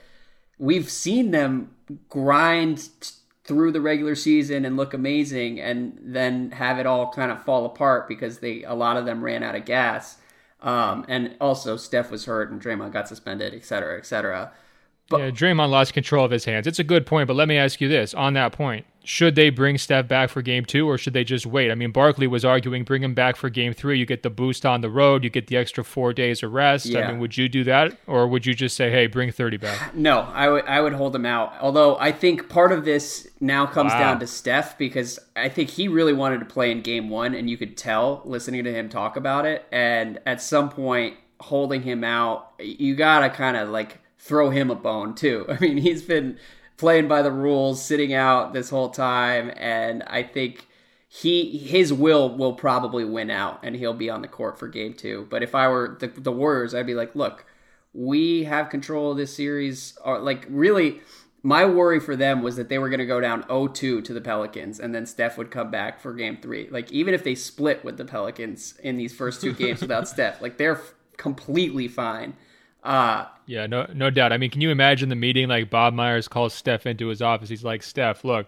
[0.58, 1.74] we've seen them
[2.08, 3.10] grind t-
[3.44, 7.66] through the regular season and look amazing, and then have it all kind of fall
[7.66, 10.18] apart because they a lot of them ran out of gas.
[10.60, 14.52] Um, and also Steph was hurt and Draymond got suspended, et cetera, et cetera.
[15.12, 16.66] But, yeah, Draymond lost control of his hands.
[16.66, 19.50] It's a good point, but let me ask you this on that point should they
[19.50, 21.70] bring Steph back for game two or should they just wait?
[21.70, 23.98] I mean, Barkley was arguing bring him back for game three.
[23.98, 26.86] You get the boost on the road, you get the extra four days of rest.
[26.86, 27.00] Yeah.
[27.00, 29.94] I mean, would you do that or would you just say, hey, bring 30 back?
[29.94, 31.54] No, I would, I would hold him out.
[31.60, 33.98] Although I think part of this now comes wow.
[33.98, 37.50] down to Steph because I think he really wanted to play in game one and
[37.50, 39.66] you could tell listening to him talk about it.
[39.72, 44.70] And at some point, holding him out, you got to kind of like throw him
[44.70, 45.44] a bone too.
[45.48, 46.38] I mean, he's been
[46.76, 50.66] playing by the rules, sitting out this whole time, and I think
[51.08, 54.94] he his will will probably win out, and he'll be on the court for game
[54.94, 55.26] two.
[55.28, 57.44] But if I were the, the Warriors, I'd be like, look,
[57.92, 59.98] we have control of this series.
[60.04, 61.00] Or like really.
[61.44, 64.20] My worry for them was that they were going to go down 0-2 to the
[64.20, 66.68] Pelicans, and then Steph would come back for Game Three.
[66.70, 70.40] Like even if they split with the Pelicans in these first two games without Steph,
[70.40, 70.80] like they're
[71.16, 72.36] completely fine.
[72.82, 74.32] Uh, yeah, no, no doubt.
[74.32, 75.48] I mean, can you imagine the meeting?
[75.48, 77.48] Like Bob Myers calls Steph into his office.
[77.48, 78.46] He's like, Steph, look,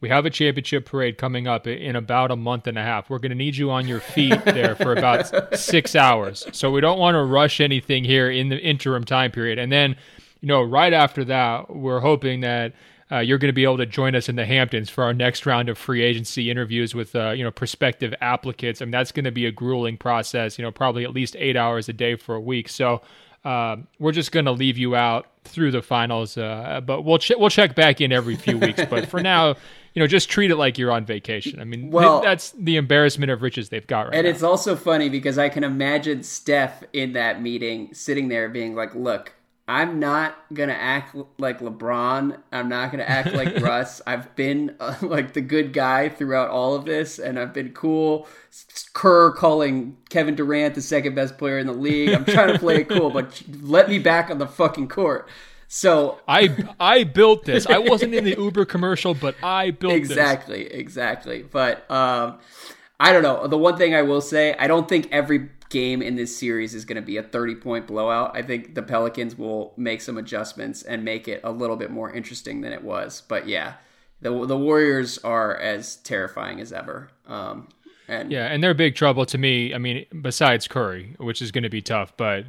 [0.00, 3.10] we have a championship parade coming up in about a month and a half.
[3.10, 6.46] We're going to need you on your feet there for about six hours.
[6.52, 9.58] So we don't want to rush anything here in the interim time period.
[9.58, 9.96] And then,
[10.40, 12.74] you know, right after that, we're hoping that.
[13.10, 15.46] Uh, you're going to be able to join us in the Hamptons for our next
[15.46, 18.82] round of free agency interviews with uh, you know prospective applicants.
[18.82, 20.58] I mean that's going to be a grueling process.
[20.58, 22.68] You know, probably at least eight hours a day for a week.
[22.68, 23.00] So
[23.48, 27.48] uh, we're just going to leave you out through the finals, uh, but we'll we'll
[27.48, 28.82] check back in every few weeks.
[28.90, 29.54] but for now,
[29.94, 31.58] you know, just treat it like you're on vacation.
[31.60, 34.30] I mean, well, that's the embarrassment of riches they've got right And now.
[34.30, 38.94] it's also funny because I can imagine Steph in that meeting sitting there being like,
[38.94, 39.32] "Look,
[39.68, 42.38] I'm not gonna act like LeBron.
[42.50, 44.00] I'm not gonna act like Russ.
[44.06, 48.26] I've been uh, like the good guy throughout all of this, and I've been cool.
[48.94, 52.14] Kerr calling Kevin Durant the second best player in the league.
[52.14, 55.28] I'm trying to play it cool, but let me back on the fucking court.
[55.68, 57.66] So I I built this.
[57.66, 60.72] I wasn't in the Uber commercial, but I built exactly, this.
[60.72, 61.42] exactly.
[61.42, 62.38] But um,
[62.98, 63.46] I don't know.
[63.46, 66.84] The one thing I will say, I don't think every game in this series is
[66.84, 68.36] going to be a 30 point blowout.
[68.36, 72.12] I think the Pelicans will make some adjustments and make it a little bit more
[72.12, 73.22] interesting than it was.
[73.28, 73.74] But yeah,
[74.20, 77.10] the the Warriors are as terrifying as ever.
[77.26, 77.68] Um,
[78.08, 79.74] and yeah, and they're big trouble to me.
[79.74, 82.46] I mean, besides Curry, which is going to be tough, but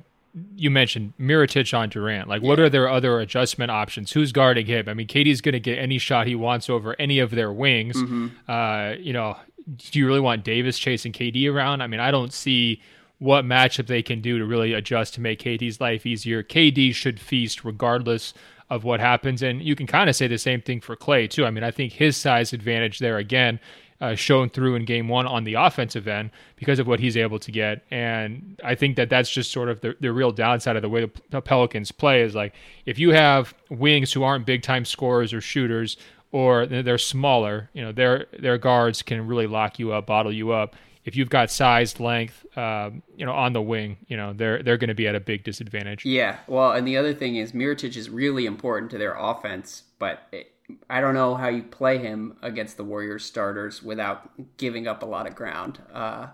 [0.56, 2.30] you mentioned Mirotic on Durant.
[2.30, 2.48] Like, yeah.
[2.48, 4.12] what are their other adjustment options?
[4.12, 4.88] Who's guarding him?
[4.88, 7.98] I mean, KD's going to get any shot he wants over any of their wings.
[7.98, 8.28] Mm-hmm.
[8.48, 9.38] Uh, you know,
[9.78, 11.82] do you really want Davis chasing KD around?
[11.82, 12.82] I mean, I don't see
[13.20, 16.42] what matchup they can do to really adjust to make KD's life easier.
[16.42, 18.34] KD should feast regardless
[18.70, 19.42] of what happens.
[19.42, 21.46] And you can kind of say the same thing for Klay, too.
[21.46, 23.60] I mean, I think his size advantage there again
[24.02, 27.40] uh, shown through in game one on the offensive end because of what he's able
[27.40, 27.84] to get.
[27.92, 31.10] And I think that that's just sort of the, the real downside of the way
[31.30, 32.54] the Pelicans play is like
[32.86, 35.98] if you have wings who aren't big time scorers or shooters
[36.32, 40.52] or they're smaller, you know, their their guards can really lock you up, bottle you
[40.52, 40.76] up.
[41.06, 44.78] If you've got size, length, um, you know, on the wing, you know, they're they're
[44.78, 46.06] going to be at a big disadvantage.
[46.06, 50.24] Yeah, well, and the other thing is Mirotic is really important to their offense, but
[50.32, 50.52] it,
[50.90, 55.06] I don't know how you play him against the Warriors starters without giving up a
[55.06, 55.80] lot of ground.
[55.94, 56.28] Uh,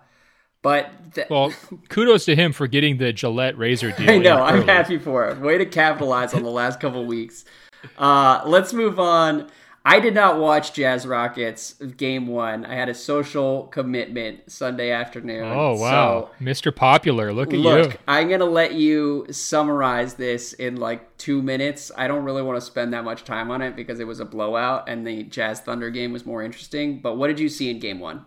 [0.61, 1.53] but th- well,
[1.89, 4.09] kudos to him for getting the Gillette razor deal.
[4.09, 5.39] I know, I'm happy for it.
[5.39, 7.45] Way to capitalize on the last couple weeks.
[7.97, 9.49] Uh, let's move on.
[9.87, 12.65] I did not watch Jazz Rockets game one.
[12.65, 15.43] I had a social commitment Sunday afternoon.
[15.43, 16.75] Oh wow, so, Mr.
[16.75, 17.99] Popular, look at look, you.
[18.07, 21.91] I'm gonna let you summarize this in like two minutes.
[21.95, 24.25] I don't really want to spend that much time on it because it was a
[24.25, 26.99] blowout and the Jazz Thunder game was more interesting.
[26.99, 28.25] But what did you see in game one?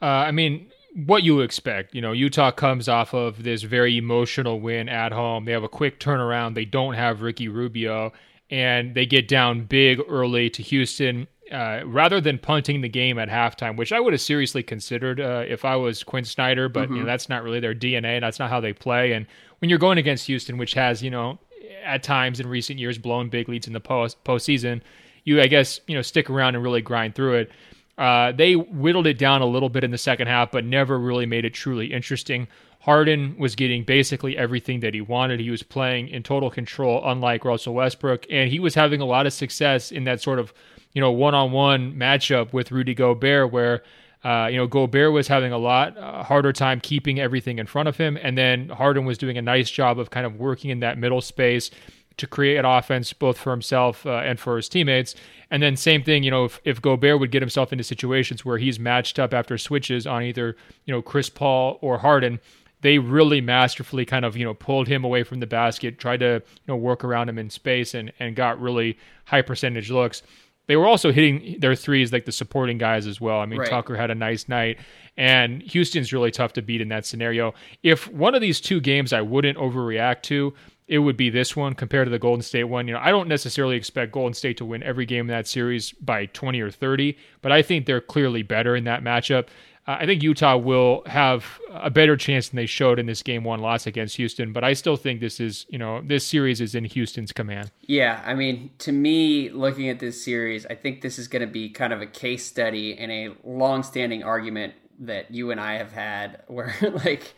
[0.00, 0.70] Uh, I mean,
[1.04, 1.94] what you expect.
[1.94, 5.44] You know, Utah comes off of this very emotional win at home.
[5.44, 6.54] They have a quick turnaround.
[6.54, 8.12] They don't have Ricky Rubio
[8.50, 11.28] and they get down big early to Houston.
[11.52, 15.44] Uh, rather than punting the game at halftime, which I would have seriously considered uh,
[15.46, 16.94] if I was Quin Snyder, but mm-hmm.
[16.94, 17.06] you know mm-hmm.
[17.06, 18.20] that's not really their DNA.
[18.20, 19.12] That's not how they play.
[19.12, 19.26] And
[19.60, 21.38] when you're going against Houston, which has you know
[21.84, 24.80] at times in recent years blown big leads in the post postseason,
[25.22, 27.52] you I guess you know stick around and really grind through it.
[27.96, 31.26] Uh, they whittled it down a little bit in the second half, but never really
[31.26, 32.48] made it truly interesting.
[32.86, 35.40] Harden was getting basically everything that he wanted.
[35.40, 39.26] He was playing in total control, unlike Russell Westbrook, and he was having a lot
[39.26, 40.54] of success in that sort of,
[40.92, 43.82] you know, one-on-one matchup with Rudy Gobert, where,
[44.22, 47.88] uh, you know, Gobert was having a lot uh, harder time keeping everything in front
[47.88, 50.78] of him, and then Harden was doing a nice job of kind of working in
[50.78, 51.72] that middle space
[52.18, 55.16] to create offense both for himself uh, and for his teammates.
[55.50, 58.58] And then same thing, you know, if, if Gobert would get himself into situations where
[58.58, 62.38] he's matched up after switches on either, you know, Chris Paul or Harden,
[62.82, 66.42] they really masterfully kind of you know pulled him away from the basket, tried to
[66.44, 70.22] you know work around him in space, and and got really high percentage looks.
[70.66, 73.38] They were also hitting their threes like the supporting guys as well.
[73.38, 73.70] I mean, right.
[73.70, 74.78] Tucker had a nice night,
[75.16, 77.54] and Houston's really tough to beat in that scenario.
[77.82, 80.54] If one of these two games I wouldn't overreact to,
[80.88, 82.86] it would be this one compared to the Golden State one.
[82.86, 85.92] You know, I don't necessarily expect Golden State to win every game in that series
[85.92, 89.48] by 20 or 30, but I think they're clearly better in that matchup.
[89.86, 93.44] Uh, I think Utah will have a better chance than they showed in this game
[93.44, 96.74] one loss against Houston, but I still think this is, you know, this series is
[96.74, 97.70] in Houston's command.
[97.82, 101.52] Yeah, I mean, to me, looking at this series, I think this is going to
[101.52, 105.92] be kind of a case study in a long-standing argument that you and I have
[105.92, 107.34] had where like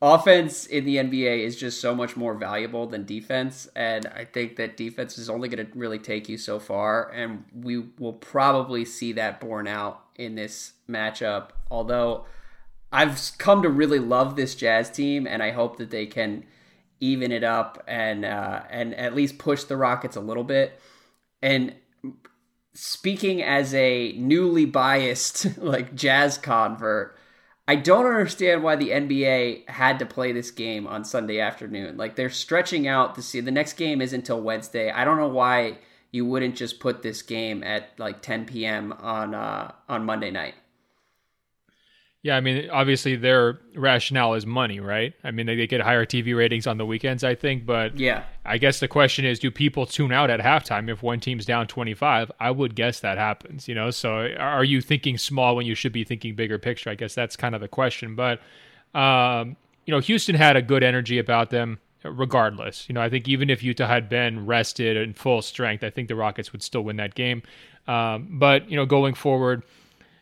[0.00, 3.68] offense in the NBA is just so much more valuable than defense.
[3.74, 7.10] And I think that defense is only going to really take you so far.
[7.10, 11.50] And we will probably see that borne out in this matchup.
[11.70, 12.26] Although
[12.92, 16.44] I've come to really love this Jazz team, and I hope that they can
[17.00, 20.80] even it up and uh, and at least push the Rockets a little bit.
[21.42, 21.74] And
[22.72, 27.17] speaking as a newly biased like Jazz convert,
[27.68, 31.98] I don't understand why the NBA had to play this game on Sunday afternoon.
[31.98, 34.90] Like they're stretching out to see the next game is until Wednesday.
[34.90, 35.76] I don't know why
[36.10, 38.94] you wouldn't just put this game at like 10 p.m.
[38.94, 40.54] on uh, on Monday night.
[42.22, 45.14] Yeah, I mean, obviously their rationale is money, right?
[45.22, 48.24] I mean, they, they get higher TV ratings on the weekends, I think, but yeah,
[48.44, 51.68] I guess the question is, do people tune out at halftime if one team's down
[51.68, 52.32] 25?
[52.40, 53.90] I would guess that happens, you know.
[53.90, 56.90] So, are you thinking small when you should be thinking bigger picture?
[56.90, 58.16] I guess that's kind of the question.
[58.16, 58.40] But,
[58.98, 62.88] um, you know, Houston had a good energy about them regardless.
[62.88, 66.08] You know, I think even if Utah had been rested and full strength, I think
[66.08, 67.42] the Rockets would still win that game.
[67.86, 69.62] Um, but, you know, going forward,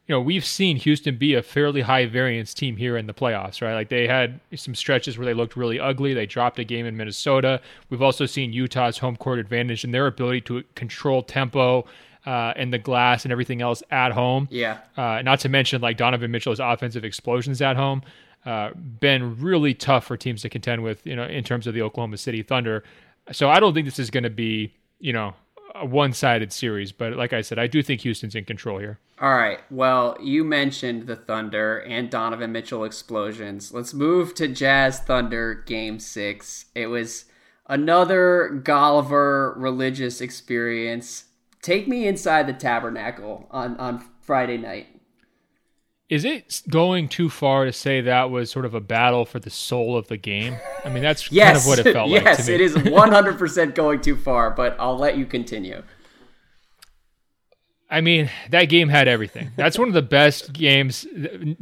[0.06, 3.60] you know, we've seen Houston be a fairly high variance team here in the playoffs,
[3.60, 3.74] right?
[3.74, 6.14] Like they had some stretches where they looked really ugly.
[6.14, 7.60] They dropped a game in Minnesota.
[7.90, 11.86] We've also seen Utah's home court advantage and their ability to control tempo
[12.24, 14.46] uh, and the glass and everything else at home.
[14.50, 14.78] Yeah.
[14.96, 18.02] Uh, not to mention like Donovan Mitchell's offensive explosions at home.
[18.44, 21.82] Uh, been really tough for teams to contend with, you know, in terms of the
[21.82, 22.84] Oklahoma City Thunder.
[23.32, 25.34] So I don't think this is going to be, you know,
[25.74, 29.00] a one-sided series, but like I said, I do think Houston's in control here.
[29.18, 29.60] All right.
[29.70, 33.72] Well, you mentioned the Thunder and Donovan Mitchell explosions.
[33.72, 36.66] Let's move to Jazz Thunder Game Six.
[36.74, 37.24] It was
[37.66, 41.24] another Golliver religious experience.
[41.62, 44.88] Take me inside the tabernacle on on Friday night.
[46.08, 49.50] Is it going too far to say that was sort of a battle for the
[49.50, 50.56] soul of the game?
[50.84, 52.38] I mean, that's yes, kind of what it felt yes, like.
[52.38, 55.82] Yes, it is 100% going too far, but I'll let you continue.
[57.88, 59.52] I mean, that game had everything.
[59.56, 61.06] That's one of the best games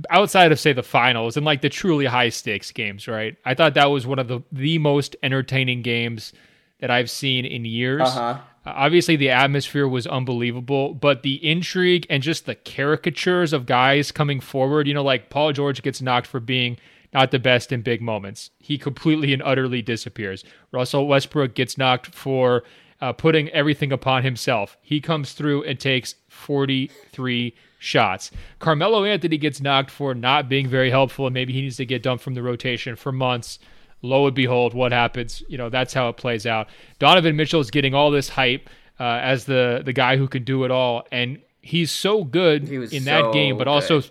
[0.08, 3.36] outside of say the finals and like the truly high stakes games, right?
[3.44, 6.32] I thought that was one of the the most entertaining games
[6.80, 8.02] that I've seen in years.
[8.02, 8.38] Uh-huh.
[8.66, 14.10] Uh, obviously, the atmosphere was unbelievable, but the intrigue and just the caricatures of guys
[14.10, 16.78] coming forward, you know, like Paul George gets knocked for being
[17.12, 18.50] not the best in big moments.
[18.58, 20.42] He completely and utterly disappears.
[20.72, 22.64] Russell Westbrook gets knocked for
[23.00, 24.76] uh, putting everything upon himself.
[24.82, 28.30] He comes through and takes 43 shots.
[28.58, 32.02] Carmelo Anthony gets knocked for not being very helpful, and maybe he needs to get
[32.02, 33.58] dumped from the rotation for months.
[34.02, 35.42] Lo and behold, what happens?
[35.48, 36.68] You know, that's how it plays out.
[36.98, 38.68] Donovan Mitchell is getting all this hype
[39.00, 42.76] uh, as the the guy who can do it all, and he's so good he
[42.76, 43.70] in so that game, but good.
[43.70, 44.02] also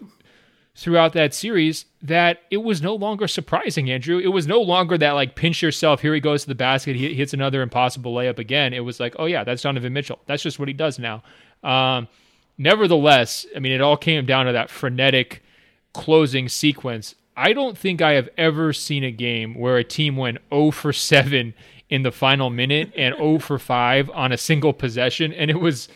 [0.76, 4.18] throughout that series that it was no longer surprising, Andrew.
[4.18, 7.14] It was no longer that like pinch yourself, here he goes to the basket, he
[7.14, 8.74] hits another impossible layup again.
[8.74, 10.20] It was like, oh yeah, that's Donovan Mitchell.
[10.26, 11.24] That's just what he does now.
[11.64, 12.08] Um,
[12.58, 15.44] nevertheless, I mean, it all came down to that frenetic
[15.94, 17.16] closing sequence.
[17.38, 20.92] I don't think I have ever seen a game where a team went 0 for
[20.92, 21.54] 7
[21.90, 25.32] in the final minute and 0 for 5 on a single possession.
[25.34, 25.88] And it was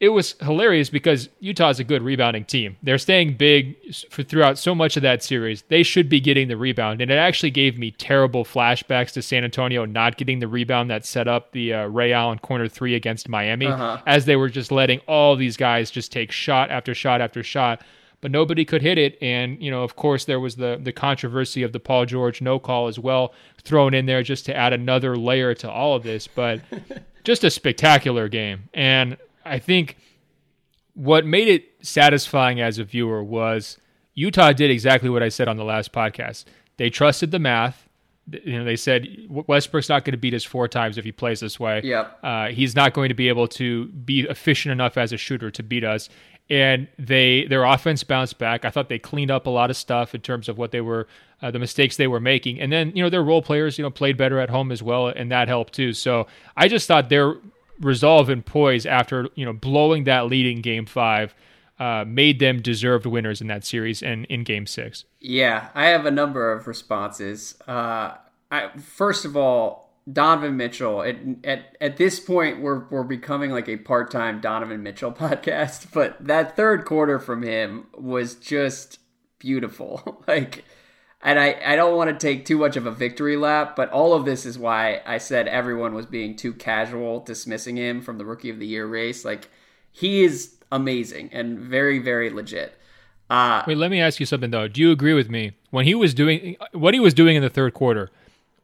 [0.00, 2.76] it was hilarious because Utah's a good rebounding team.
[2.84, 3.76] They're staying big
[4.10, 5.62] for throughout so much of that series.
[5.62, 9.42] They should be getting the rebound, and it actually gave me terrible flashbacks to San
[9.42, 13.28] Antonio not getting the rebound that set up the uh, Ray Allen corner three against
[13.28, 14.00] Miami, uh-huh.
[14.06, 17.82] as they were just letting all these guys just take shot after shot after shot,
[18.20, 19.18] but nobody could hit it.
[19.20, 22.60] And you know, of course, there was the the controversy of the Paul George no
[22.60, 23.34] call as well
[23.64, 26.60] thrown in there just to add another layer to all of this, but.
[27.24, 28.70] just a spectacular game.
[28.72, 29.18] And
[29.48, 29.96] I think
[30.94, 33.78] what made it satisfying as a viewer was
[34.14, 36.44] Utah did exactly what I said on the last podcast.
[36.76, 37.88] They trusted the math.
[38.26, 41.38] You know, they said Westbrook's not going to beat us four times if he plays
[41.38, 41.80] this way.
[41.84, 42.18] Yep.
[42.22, 45.62] Uh, he's not going to be able to be efficient enough as a shooter to
[45.62, 46.08] beat us.
[46.50, 48.64] And they their offense bounced back.
[48.64, 51.06] I thought they cleaned up a lot of stuff in terms of what they were,
[51.40, 52.60] uh, the mistakes they were making.
[52.60, 55.08] And then you know their role players, you know, played better at home as well,
[55.08, 55.92] and that helped too.
[55.92, 56.26] So
[56.56, 57.36] I just thought their
[57.80, 61.34] resolve and poise after you know blowing that lead in Game Five
[61.78, 65.04] uh, made them deserved winners in that series and in Game Six.
[65.20, 67.56] Yeah, I have a number of responses.
[67.66, 68.16] Uh,
[68.50, 71.02] I, first of all, Donovan Mitchell.
[71.02, 75.92] At, at at this point, we're we're becoming like a part time Donovan Mitchell podcast.
[75.92, 78.98] But that third quarter from him was just
[79.38, 80.24] beautiful.
[80.28, 80.64] like
[81.22, 84.14] and I, I don't want to take too much of a victory lap, but all
[84.14, 88.24] of this is why I said everyone was being too casual dismissing him from the
[88.24, 89.24] rookie of the year race.
[89.24, 89.48] Like
[89.90, 92.74] he is amazing and very, very legit.
[93.30, 94.68] Uh, Wait, let me ask you something though.
[94.68, 97.50] Do you agree with me when he was doing what he was doing in the
[97.50, 98.10] third quarter?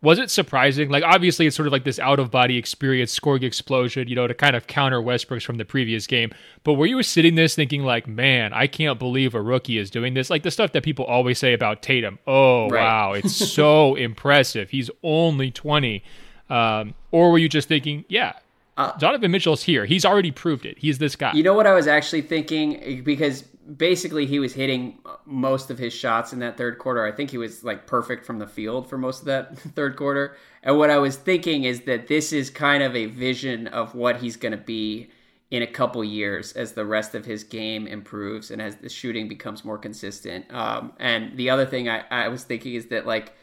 [0.05, 0.91] Was it surprising?
[0.91, 4.27] Like, obviously, it's sort of like this out of body experience, scoring explosion, you know,
[4.27, 6.31] to kind of counter Westbrook's from the previous game.
[6.63, 10.13] But were you sitting this thinking, like, man, I can't believe a rookie is doing
[10.13, 10.29] this?
[10.29, 12.19] Like the stuff that people always say about Tatum.
[12.27, 12.83] Oh, right.
[12.83, 14.69] wow, it's so impressive.
[14.69, 16.05] He's only 20.
[16.51, 18.35] Um, or were you just thinking, yeah,
[18.77, 19.87] uh, Donovan Mitchell's here.
[19.87, 20.79] He's already proved it.
[20.79, 21.33] He's this guy.
[21.33, 23.03] You know what I was actually thinking?
[23.05, 23.45] Because
[23.77, 27.05] basically he was hitting most of his shots in that third quarter.
[27.05, 30.37] I think he was like perfect from the field for most of that third quarter.
[30.63, 34.17] And what I was thinking is that this is kind of a vision of what
[34.17, 35.11] he's going to be
[35.51, 39.29] in a couple years as the rest of his game improves and as the shooting
[39.29, 40.53] becomes more consistent.
[40.53, 43.35] Um, and the other thing I, I was thinking is that like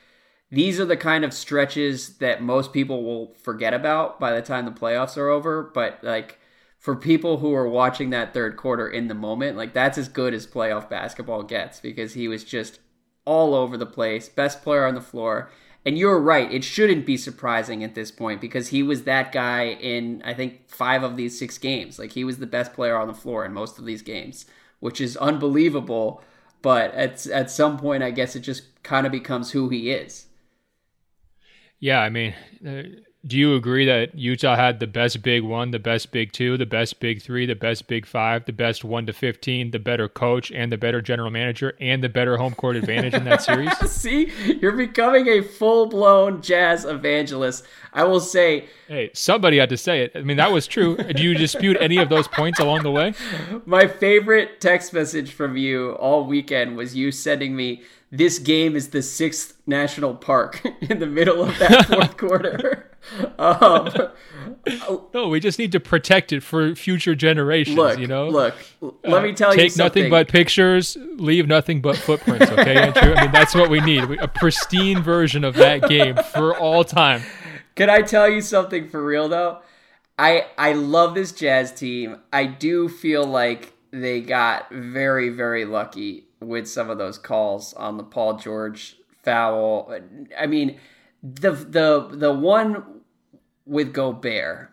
[0.51, 4.65] these are the kind of stretches that most people will forget about by the time
[4.65, 5.63] the playoffs are over.
[5.63, 6.40] But like
[6.81, 10.33] for people who are watching that third quarter in the moment, like that's as good
[10.33, 12.79] as playoff basketball gets because he was just
[13.23, 15.51] all over the place, best player on the floor.
[15.85, 19.67] And you're right, it shouldn't be surprising at this point because he was that guy
[19.67, 21.99] in I think 5 of these 6 games.
[21.99, 24.47] Like he was the best player on the floor in most of these games,
[24.79, 26.23] which is unbelievable,
[26.63, 30.25] but at at some point I guess it just kind of becomes who he is.
[31.79, 32.33] Yeah, I mean,
[32.65, 36.57] uh, do you agree that Utah had the best big one, the best big two,
[36.57, 40.09] the best big three, the best big five, the best one to 15, the better
[40.09, 43.77] coach, and the better general manager, and the better home court advantage in that series?
[43.91, 47.63] See, you're becoming a full blown jazz evangelist.
[47.93, 48.69] I will say.
[48.87, 50.13] Hey, somebody had to say it.
[50.15, 50.95] I mean, that was true.
[51.15, 53.13] Do you dispute any of those points along the way?
[53.65, 58.89] My favorite text message from you all weekend was you sending me this game is
[58.89, 62.90] the sixth national park in the middle of that fourth quarter.
[63.39, 63.89] Um,
[65.13, 67.77] no, we just need to protect it for future generations.
[67.77, 68.55] Look, you know, look.
[69.03, 72.49] Let me tell uh, you, take nothing but pictures, leave nothing but footprints.
[72.51, 73.13] Okay, Andrew.
[73.13, 74.03] I mean, that's what we need.
[74.03, 77.23] A pristine version of that game for all time.
[77.75, 79.59] Can I tell you something for real though?
[80.19, 82.17] I I love this Jazz team.
[82.31, 87.97] I do feel like they got very very lucky with some of those calls on
[87.97, 89.93] the Paul George foul.
[90.37, 90.79] I mean,
[91.23, 93.01] the the the one
[93.65, 94.71] with Gobert,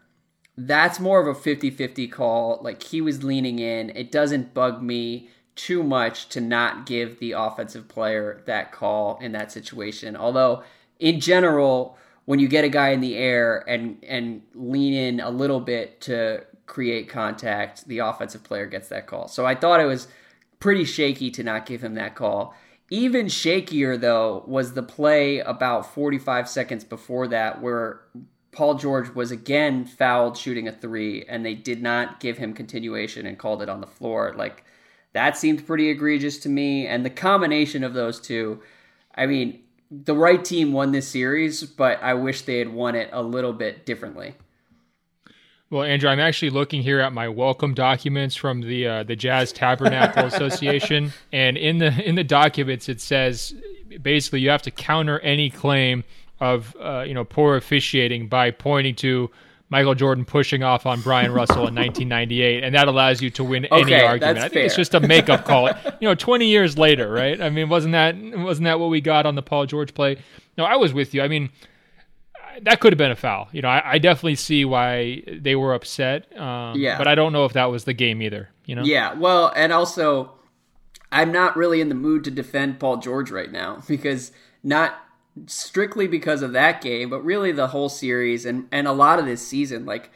[0.57, 2.59] that's more of a 50-50 call.
[2.63, 3.91] Like he was leaning in.
[3.91, 9.33] It doesn't bug me too much to not give the offensive player that call in
[9.33, 10.17] that situation.
[10.17, 10.63] Although
[10.99, 15.31] in general, when you get a guy in the air and and lean in a
[15.31, 19.29] little bit to create contact, the offensive player gets that call.
[19.29, 20.09] So I thought it was
[20.61, 22.55] pretty shaky to not give him that call.
[22.91, 28.01] Even shakier, though, was the play about 45 seconds before that where
[28.51, 33.27] Paul George was again fouled shooting a three, and they did not give him continuation
[33.27, 34.35] and called it on the floor.
[34.37, 34.65] Like,
[35.13, 36.87] that seemed pretty egregious to me.
[36.87, 38.63] And the combination of those two,
[39.15, 43.11] I mean, the right team won this series, but I wish they had won it
[43.13, 44.35] a little bit differently.
[45.71, 49.53] Well, Andrew, I'm actually looking here at my welcome documents from the uh, the Jazz
[49.53, 53.55] Tabernacle Association, and in the in the documents it says
[54.01, 56.05] basically you have to counter any claim
[56.41, 59.31] of uh, you know poor officiating by pointing to
[59.69, 63.67] Michael Jordan pushing off on Bryon Russell in 1998, and that allows you to win
[63.67, 64.39] any okay, argument.
[64.39, 64.65] I think fair.
[64.65, 65.69] it's just a makeup call.
[66.01, 67.39] you know, 20 years later, right?
[67.43, 70.17] I mean, wasn't that wasn't that what we got on the Paul George play?
[70.57, 71.21] No, I was with you.
[71.21, 71.51] I mean
[72.63, 73.49] that could have been a foul.
[73.53, 76.37] You know, I, I definitely see why they were upset.
[76.39, 76.99] Um, yeah.
[76.99, 78.51] But I don't know if that was the game either.
[78.67, 78.83] You know.
[78.85, 79.15] Yeah.
[79.15, 80.33] Well, and also,
[81.11, 84.33] I'm not really in the mood to defend Paul George right now because
[84.63, 84.95] not
[85.47, 89.27] strictly because of that game, but really the whole series and and a lot of
[89.27, 89.87] this season.
[89.87, 90.11] Like,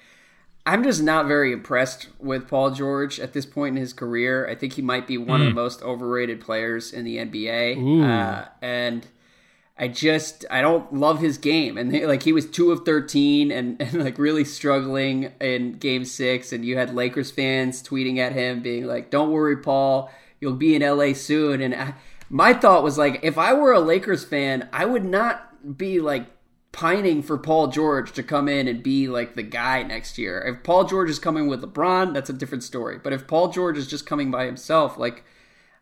[0.64, 4.49] I'm just not very impressed with Paul George at this point in his career.
[4.49, 5.43] I think he might be one mm.
[5.43, 5.57] of the hmm.
[5.57, 7.76] most overrated players in the NBA.
[8.05, 9.07] Uh, and
[9.83, 13.51] I just I don't love his game, and they, like he was two of thirteen,
[13.51, 18.30] and, and like really struggling in Game Six, and you had Lakers fans tweeting at
[18.30, 20.09] him, being like, "Don't worry, Paul,
[20.41, 21.95] you'll be in LA soon." And I,
[22.30, 26.26] my thought was like, if I were a Lakers fan, I would not be like
[26.70, 30.41] pining for Paul George to come in and be like the guy next year.
[30.41, 32.99] If Paul George is coming with LeBron, that's a different story.
[33.03, 35.24] But if Paul George is just coming by himself, like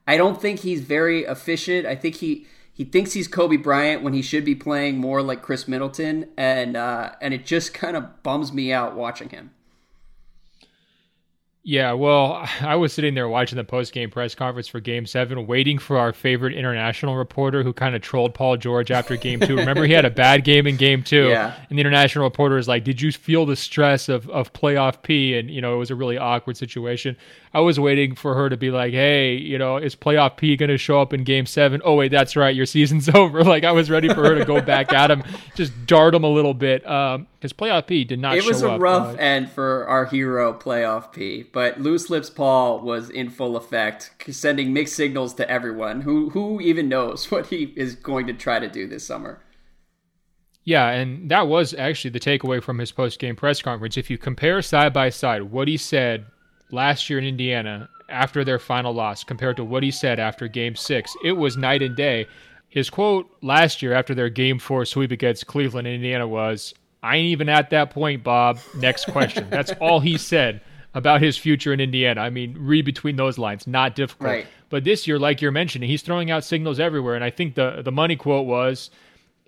[0.09, 1.87] I don't think he's very efficient.
[1.87, 2.47] I think he
[2.81, 6.79] he thinks he's Kobe Bryant when he should be playing more like Khris Middleton, and
[6.79, 9.51] uh, and it just kind of bums me out watching him.
[11.71, 15.47] Yeah, well, I was sitting there watching the post game press conference for game seven,
[15.47, 19.57] waiting for our favorite international reporter who kind of trolled Paul George after game two.
[19.57, 21.29] Remember, he had a bad game in game two.
[21.29, 21.55] Yeah.
[21.69, 25.39] And the international reporter is like, Did you feel the stress of, of playoff P?
[25.39, 27.17] And, you know, it was a really awkward situation.
[27.55, 30.71] I was waiting for her to be like, Hey, you know, is playoff P going
[30.71, 31.81] to show up in game seven?
[31.85, 32.55] Oh, wait, that's right.
[32.55, 33.45] Your season's over.
[33.45, 35.23] Like, I was ready for her to go back at him,
[35.55, 36.85] just dart him a little bit.
[36.85, 38.37] Um, because playoff P did not.
[38.37, 42.29] It was a up, rough uh, end for our hero playoff P, but loose lips
[42.29, 46.03] Paul was in full effect, sending mixed signals to everyone.
[46.03, 49.41] Who who even knows what he is going to try to do this summer?
[50.65, 53.97] Yeah, and that was actually the takeaway from his post game press conference.
[53.97, 56.27] If you compare side by side what he said
[56.71, 60.77] last year in Indiana after their final loss compared to what he said after Game
[60.77, 62.27] Six, it was night and day.
[62.69, 67.17] His quote last year after their Game Four sweep against Cleveland and Indiana was I
[67.17, 68.59] ain't even at that point, Bob.
[68.77, 69.47] Next question.
[69.51, 70.61] That's all he said
[70.95, 72.21] about his future in Indiana.
[72.21, 74.29] I mean, read between those lines, not difficult.
[74.29, 74.47] Right.
[74.69, 77.15] But this year, like you're mentioning, he's throwing out signals everywhere.
[77.15, 78.91] And I think the the money quote was,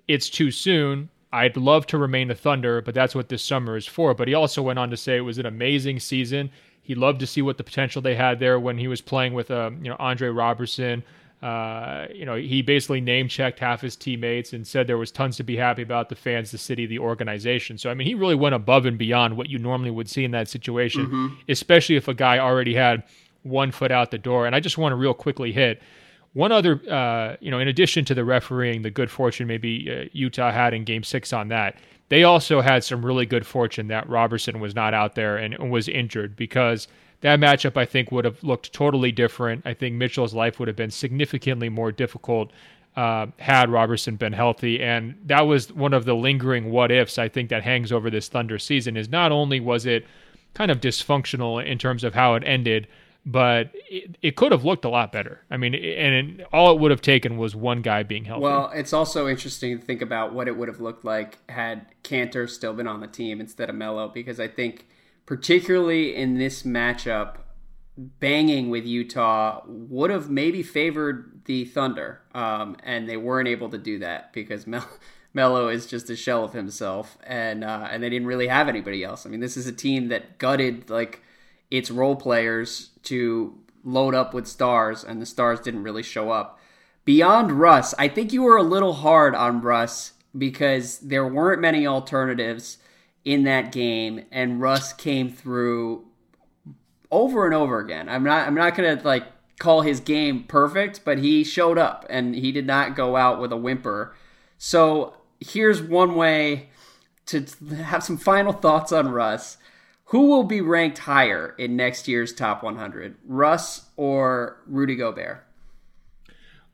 [0.07, 1.09] "It's too soon.
[1.31, 4.33] I'd love to remain a Thunder, but that's what this summer is for." But he
[4.33, 6.49] also went on to say it was an amazing season.
[6.81, 9.49] He loved to see what the potential they had there when he was playing with,
[9.49, 11.01] uh, you know, Andre Roberson,
[11.43, 15.35] uh, you know, he basically name checked half his teammates and said there was tons
[15.35, 17.77] to be happy about the fans, the city, the organization.
[17.77, 20.31] So, I mean, he really went above and beyond what you normally would see in
[20.31, 21.27] that situation, mm-hmm.
[21.49, 23.03] especially if a guy already had
[23.41, 24.47] one foot out the door.
[24.47, 25.81] And I just want to real quickly hit
[26.31, 30.09] one other, uh, you know, in addition to the refereeing, the good fortune maybe uh,
[30.13, 31.75] Utah had in game six on that,
[32.07, 35.69] they also had some really good fortune that Roberson was not out there and, and
[35.69, 36.87] was injured because–
[37.23, 39.63] that matchup I think would have looked totally different.
[39.65, 42.51] I think Mitchell's life would have been significantly more difficult
[42.97, 44.81] uh, had Roberson been healthy.
[44.81, 48.27] And that was one of the lingering what ifs I think that hangs over this
[48.27, 48.97] Thunder season.
[48.97, 50.05] Is not only was it
[50.53, 52.87] kind of dysfunctional in terms of how it ended,
[53.25, 55.41] but it, it could have looked a lot better.
[55.49, 58.43] I mean, and it, all it would have taken was one guy being healthy.
[58.43, 62.49] Well, it's also interesting to think about what it would have looked like had Kanter
[62.49, 64.87] still been on the team instead of Melo, because I think
[65.25, 67.37] particularly in this matchup,
[67.97, 73.77] banging with Utah would have maybe favored the Thunder, um, and they weren't able to
[73.77, 74.89] do that because Mel-
[75.33, 79.03] Melo is just a shell of himself, and uh, and they didn't really have anybody
[79.03, 79.25] else.
[79.25, 81.21] I mean, this is a team that gutted like
[81.71, 86.59] its role players to load up with stars, and the stars didn't really show up.
[87.05, 91.85] Beyond Russ, I think you were a little hard on Russ because there weren't many
[91.85, 92.77] alternatives
[93.25, 96.05] in that game, and Russ came through
[97.11, 98.09] over and over again.
[98.09, 99.25] I'm not I'm not gonna like
[99.59, 103.51] call his game perfect, but he showed up and he did not go out with
[103.51, 104.15] a whimper.
[104.57, 106.69] So here's one way
[107.27, 107.45] to
[107.83, 109.57] have some final thoughts on Russ.
[110.07, 115.43] Who will be ranked higher in next year's top 100, Russ or Rudy Gobert?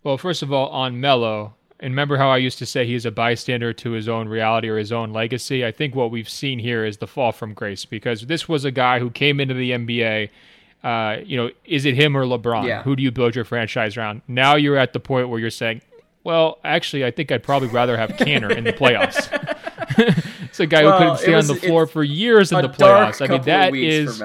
[0.04, 3.12] Well, first of all, on Melo, and remember how I used to say he's a
[3.12, 5.66] bystander to his own reality or his own legacy?
[5.66, 8.72] I think what we've seen here is the fall from grace because this was a
[8.72, 10.30] guy who came into the NBA.
[10.84, 12.68] Uh, you know, is it him or LeBron?
[12.68, 12.84] Yeah.
[12.84, 14.22] Who do you build your franchise around?
[14.28, 15.82] Now you're at the point where you're saying,
[16.24, 19.28] well, actually, I think I'd probably rather have Kanter in the playoffs.
[20.44, 22.70] it's a guy Well, who couldn't stay was- on the floor for years in the
[22.70, 23.22] playoffs.
[23.22, 24.22] I mean, that is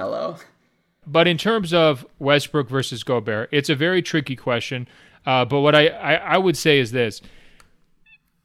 [1.06, 4.88] but in terms of Westbrook versus Gobert, it's a very tricky question.
[5.26, 7.20] Uh, but what I, I, I would say is this.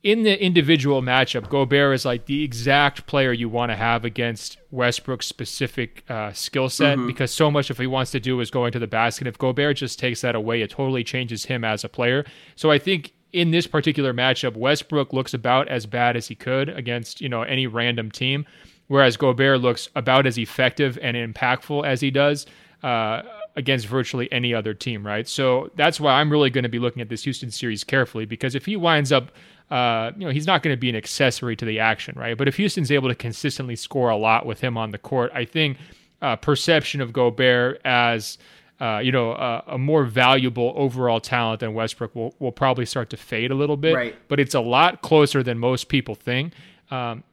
[0.02, 4.58] In the individual matchup, Gobert is like the exact player you want to have against
[4.72, 8.72] Westbrook's specific uh, skill set because so much if he wants to do is going
[8.72, 9.28] to the basket.
[9.28, 12.24] If Gobert just takes that away, it totally changes him as a player.
[12.56, 16.70] So I think in this particular matchup, Westbrook looks about as bad as he could
[16.70, 18.46] against you know any random team,
[18.88, 22.46] whereas Gobert looks about as effective and impactful as he does
[22.84, 23.24] uh,
[23.58, 25.28] against virtually any other team, right?
[25.28, 28.56] So that's why I'm really going to be looking at this Houston series carefully because
[28.56, 29.32] if he winds up,
[29.72, 32.38] uh, you know, he's not going to be an accessory to the action, right?
[32.38, 35.46] But if Houston's able to consistently score a lot with him on the court, I
[35.46, 35.78] think
[36.22, 38.38] uh, perception of Gobert as
[38.80, 43.10] uh, you know, a, a more valuable overall talent than Westbrook will, will probably start
[43.10, 43.94] to fade a little bit.
[43.94, 44.16] Right.
[44.30, 46.54] But it's a lot closer than most people think.
[46.90, 47.24] Um,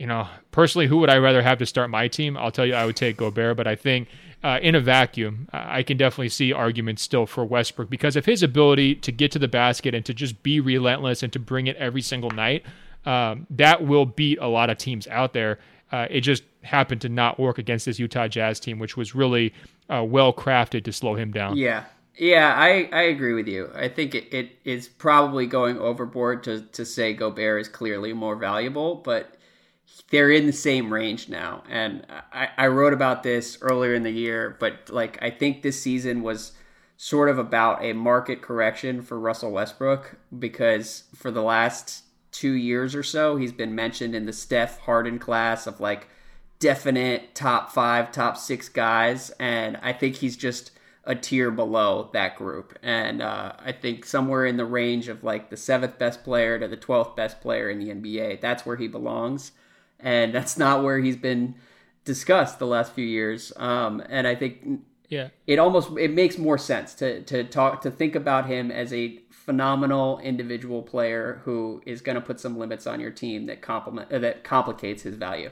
[0.00, 2.36] you know, personally, who would I rather have to start my team?
[2.36, 4.08] I'll tell you, I would take Gobert, but I think
[4.46, 8.44] uh, in a vacuum, I can definitely see arguments still for Westbrook because of his
[8.44, 11.74] ability to get to the basket and to just be relentless and to bring it
[11.78, 12.64] every single night.
[13.04, 15.58] Um, that will beat a lot of teams out there.
[15.90, 19.52] Uh, it just happened to not work against this Utah Jazz team, which was really
[19.92, 21.56] uh, well crafted to slow him down.
[21.56, 21.82] Yeah.
[22.16, 23.68] Yeah, I, I agree with you.
[23.74, 28.36] I think it, it is probably going overboard to, to say Gobert is clearly more
[28.36, 29.35] valuable, but
[30.10, 31.62] they're in the same range now.
[31.68, 35.80] And I, I wrote about this earlier in the year, but like I think this
[35.80, 36.52] season was
[36.96, 42.94] sort of about a market correction for Russell Westbrook because for the last two years
[42.94, 46.08] or so, he's been mentioned in the Steph Harden class of like
[46.58, 49.30] definite top five, top six guys.
[49.38, 50.70] And I think he's just
[51.04, 52.78] a tier below that group.
[52.82, 56.66] And uh, I think somewhere in the range of like the seventh best player to
[56.66, 59.52] the 12th best player in the NBA, that's where he belongs.
[60.00, 61.54] And that's not where he's been
[62.04, 63.52] discussed the last few years.
[63.56, 65.28] Um, and I think Yeah.
[65.46, 69.18] it almost it makes more sense to to talk to think about him as a
[69.30, 74.12] phenomenal individual player who is going to put some limits on your team that complement
[74.12, 75.50] uh, that complicates his value.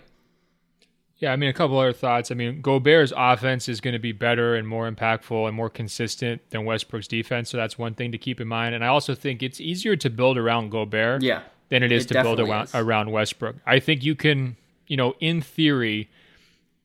[1.19, 2.33] Yeah, I mean, a couple other thoughts.
[2.33, 6.51] I mean, Gobert's offense is going to be better and more impactful and more consistent
[6.51, 7.51] than Westbrook's defense.
[7.51, 8.75] So that's one thing to keep in mind.
[8.75, 11.43] And I also think it's easier to build around Gobert Yeah.
[11.69, 12.75] Than it is It to build around, is.
[12.75, 13.57] around Westbrook.
[13.67, 14.57] I think you can,
[14.87, 16.09] you know, in theory,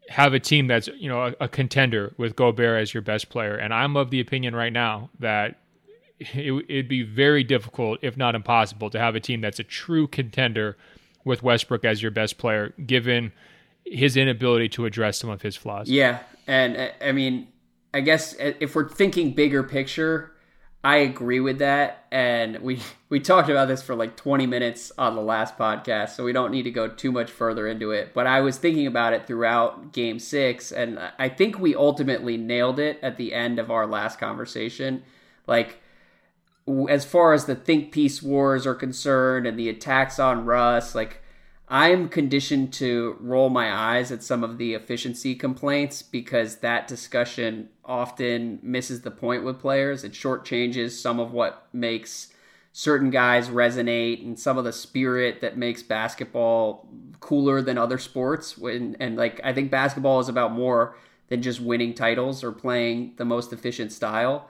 [0.10, 3.56] have a team that's, you know, a, a contender with Gobert as your best player.
[3.56, 5.60] And I'm of the opinion right now that
[6.20, 10.08] it, it'd be very difficult, if not impossible, to have a team that's a true
[10.08, 10.78] contender
[11.24, 13.32] with Westbrook as your best player, given
[13.86, 15.90] his inability to address some of his flaws.
[15.90, 17.48] Yeah, and uh, I mean,
[17.94, 20.32] I guess uh, if we're thinking bigger picture,
[20.84, 22.06] I agree with that.
[22.12, 26.24] And we we talked about this for like 20 minutes on the last podcast, so
[26.24, 28.14] we don't need to go too much further into it.
[28.14, 32.80] But I was thinking about it throughout Game Six, and I think we ultimately nailed
[32.80, 35.04] it at the end of our last conversation.
[35.48, 35.82] Like
[36.90, 41.22] as far as the think piece wars are concerned and the attacks on Russ, like
[41.72, 47.70] I'm conditioned to roll my eyes at some of the efficiency complaints because that discussion
[47.86, 50.04] often misses the point with players.
[50.04, 52.34] It shortchanges some of what makes
[52.74, 56.88] certain guys resonate and some of the spirit that makes basketball
[57.20, 58.58] cooler than other sports.
[58.58, 60.96] When and like I think basketball is about more
[61.28, 64.50] than just winning titles or playing the most efficient style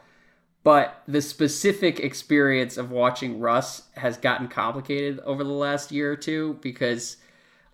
[0.63, 6.15] but the specific experience of watching Russ has gotten complicated over the last year or
[6.17, 7.17] two because,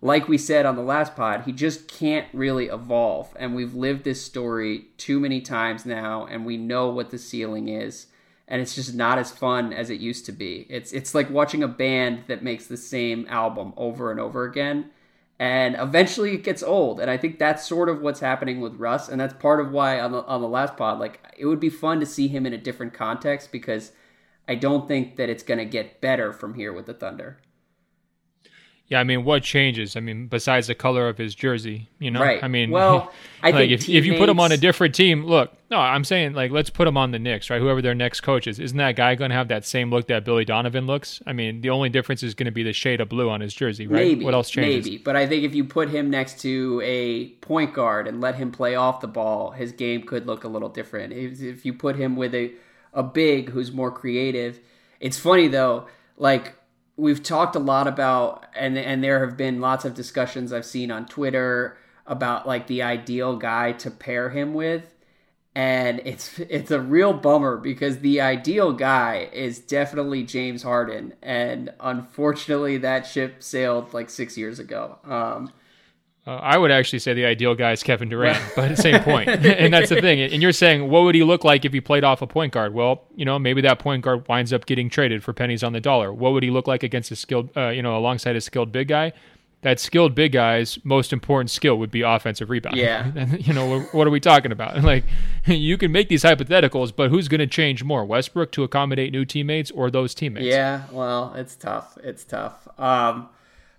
[0.00, 3.34] like we said on the last pod, he just can't really evolve.
[3.38, 7.68] And we've lived this story too many times now, and we know what the ceiling
[7.68, 8.06] is.
[8.48, 10.66] and it's just not as fun as it used to be.
[10.68, 14.90] It's it's like watching a band that makes the same album over and over again
[15.38, 17.00] and eventually it gets old.
[17.00, 20.00] And i think that's sort of what's happening with russ and that's part of why
[20.00, 22.52] on the, on the last pod like it would be fun to see him in
[22.52, 23.92] a different context because
[24.48, 27.38] i don't think that it's going to get better from here with the thunder
[28.88, 29.96] yeah, I mean, what changes?
[29.96, 32.20] I mean, besides the color of his jersey, you know.
[32.20, 32.42] Right.
[32.42, 33.12] I mean, well,
[33.42, 36.04] I like think if if you put him on a different team, look, no, I'm
[36.04, 37.60] saying like let's put him on the Knicks, right?
[37.60, 40.24] Whoever their next coach is, isn't that guy going to have that same look that
[40.24, 41.20] Billy Donovan looks?
[41.26, 43.54] I mean, the only difference is going to be the shade of blue on his
[43.54, 43.96] jersey, right?
[43.96, 44.24] Maybe.
[44.24, 44.86] what else changes?
[44.86, 44.98] Maybe.
[44.98, 48.52] But I think if you put him next to a point guard and let him
[48.52, 51.12] play off the ball, his game could look a little different.
[51.12, 52.52] If, if you put him with a,
[52.94, 54.60] a big who's more creative,
[55.00, 56.54] it's funny though, like
[56.96, 60.90] we've talked a lot about and and there have been lots of discussions I've seen
[60.90, 61.76] on Twitter
[62.06, 64.94] about like the ideal guy to pair him with
[65.56, 71.72] and it's it's a real bummer because the ideal guy is definitely James Harden, and
[71.80, 74.98] unfortunately that ship sailed like six years ago.
[75.04, 75.52] Um,
[76.26, 79.00] Uh, I would actually say the ideal guy is Kevin Durant, but at the same
[79.02, 80.20] point, and that's the thing.
[80.20, 82.74] And you're saying, what would he look like if he played off a point guard?
[82.74, 85.80] Well, you know, maybe that point guard winds up getting traded for pennies on the
[85.80, 86.12] dollar.
[86.12, 88.88] What would he look like against a skilled, uh, you know, alongside a skilled big
[88.88, 89.12] guy?
[89.62, 92.84] That skilled big guy's most important skill would be offensive rebounding.
[92.84, 93.10] Yeah.
[93.16, 94.82] and you know, what are we talking about?
[94.82, 95.04] Like,
[95.46, 99.24] you can make these hypotheticals, but who's going to change more, Westbrook to accommodate new
[99.24, 100.46] teammates or those teammates?
[100.46, 101.96] yeah, well, it's tough.
[102.02, 102.66] It's tough.
[102.78, 103.28] Um,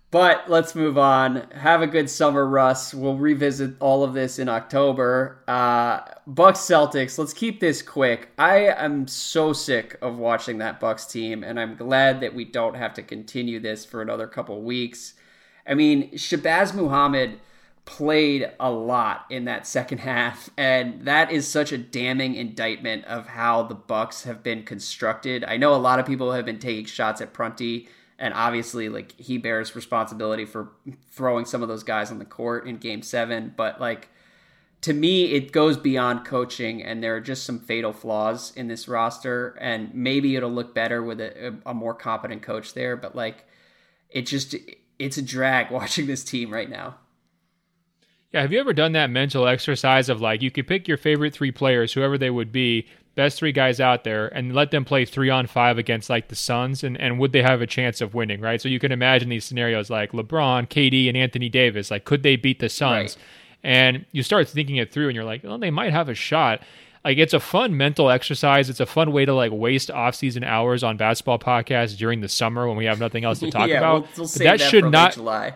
[0.09, 1.49] but let's move on.
[1.51, 2.93] Have a good summer, Russ.
[2.93, 5.43] We'll revisit all of this in October.
[5.47, 7.17] Uh, Bucks Celtics.
[7.17, 8.29] Let's keep this quick.
[8.37, 12.75] I am so sick of watching that Bucks team, and I'm glad that we don't
[12.75, 15.13] have to continue this for another couple weeks.
[15.67, 17.41] I mean, Shabazz Muhammad
[17.83, 23.27] played a lot in that second half, and that is such a damning indictment of
[23.27, 25.43] how the Bucks have been constructed.
[25.43, 27.89] I know a lot of people have been taking shots at Prunty,
[28.19, 30.71] and obviously, like he bears responsibility for
[31.11, 34.09] throwing some of those guys on the court in Game Seven, but like
[34.81, 38.87] to me, it goes beyond coaching, and there are just some fatal flaws in this
[38.87, 39.57] roster.
[39.59, 43.45] And maybe it'll look better with a, a more competent coach there, but like,
[44.09, 44.55] it just
[44.99, 46.95] it's a drag watching this team right now.
[48.33, 51.33] Yeah, have you ever done that mental exercise of like you could pick your favorite
[51.33, 52.87] three players, whoever they would be,
[53.17, 56.35] best three guys out there, and let them play three on five against like the
[56.35, 58.61] Suns, and, and would they have a chance of winning, right?
[58.61, 61.91] So you can imagine these scenarios like LeBron, KD, and Anthony Davis.
[61.91, 63.17] Like, could they beat the Suns?
[63.17, 63.25] Right.
[63.63, 66.61] And you start thinking it through, and you're like, well, they might have a shot.
[67.03, 68.69] Like, it's a fun mental exercise.
[68.69, 72.67] It's a fun way to like waste off-season hours on basketball podcasts during the summer
[72.67, 74.01] when we have nothing else to talk yeah, about.
[74.01, 75.53] we'll, we'll that that should not July.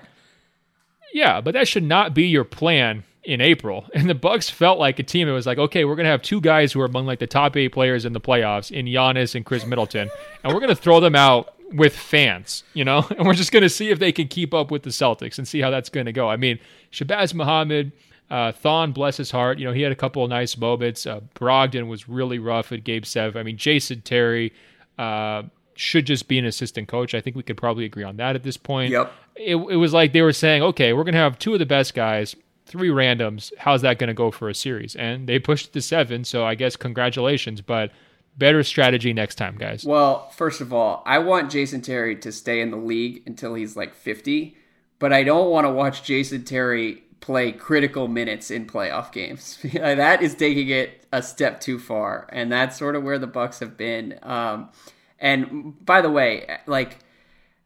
[1.13, 3.85] yeah, but that should not be your plan in April.
[3.93, 5.27] And the Bucks felt like a team.
[5.27, 7.55] It was like, okay, we're gonna have two guys who are among like the top
[7.57, 10.09] eight players in the playoffs in Giannis and Khris Middleton,
[10.43, 13.89] and we're gonna throw them out with fans, you know, and we're just gonna see
[13.89, 16.29] if they can keep up with the Celtics and see how that's gonna go.
[16.29, 16.59] I mean,
[16.91, 17.91] Shabazz Muhammad.
[18.29, 21.05] Uh, Thon, bless his heart, you know he had a couple of nice moments.
[21.05, 23.37] Uh, Brogdon was really rough at Game Seven.
[23.37, 24.53] I mean, Jason Terry
[24.97, 25.43] uh,
[25.75, 27.13] should just be an assistant coach.
[27.13, 29.11] I think we could probably agree on that at this point Yep.
[29.35, 31.65] it, it was like they were saying, okay, we're going to have two of the
[31.65, 32.33] best guys,
[32.65, 33.51] three randoms.
[33.57, 34.95] How's that going to go for a series?
[34.95, 36.23] And they pushed it to seven.
[36.23, 37.91] So I guess congratulations, but
[38.37, 39.85] better strategy next time, guys.
[39.85, 43.75] Well, first of all, I want Jason Terry to stay in the league until he's
[43.75, 44.55] like 50,
[44.99, 49.59] but I don't want to watch Jason Terry play critical minutes in playoff games.
[49.73, 53.59] that is taking it a step too far, and that's sort of where the Bucks
[53.59, 54.19] have been.
[54.23, 54.69] Um,
[55.19, 56.99] and by the way, like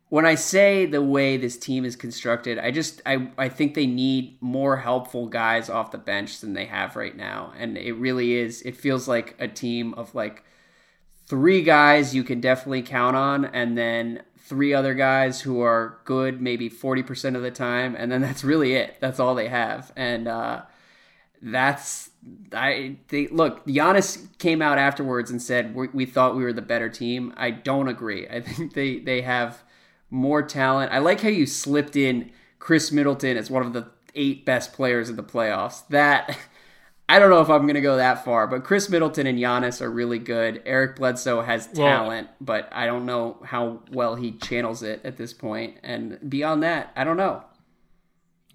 [0.09, 3.87] when I say the way this team is constructed, I just I, I think they
[3.87, 7.53] need more helpful guys off the bench than they have right now.
[7.57, 10.43] And it really is it feels like a team of like
[11.25, 16.39] three guys you can definitely count on and then three other guys who are good
[16.39, 18.97] maybe 40% of the time and then that's really it.
[18.99, 19.91] That's all they have.
[19.95, 20.61] And uh
[21.41, 22.09] that's
[22.53, 23.65] I they look.
[23.65, 27.33] Giannis came out afterwards and said we, we thought we were the better team.
[27.37, 28.27] I don't agree.
[28.27, 29.63] I think they they have
[30.15, 30.91] more talent.
[30.91, 35.09] I like how you slipped in Khris Middleton as one of the eight best players
[35.09, 35.85] in the playoffs.
[35.89, 36.37] That
[37.09, 39.79] I don't know if I'm going to go that far, but Khris Middleton and Giannis
[39.81, 40.63] are really good.
[40.65, 45.17] Eric Bledsoe has Well- talent, but I don't know how well he channels it at
[45.17, 45.77] this point.
[45.83, 47.43] And beyond that, I don't know.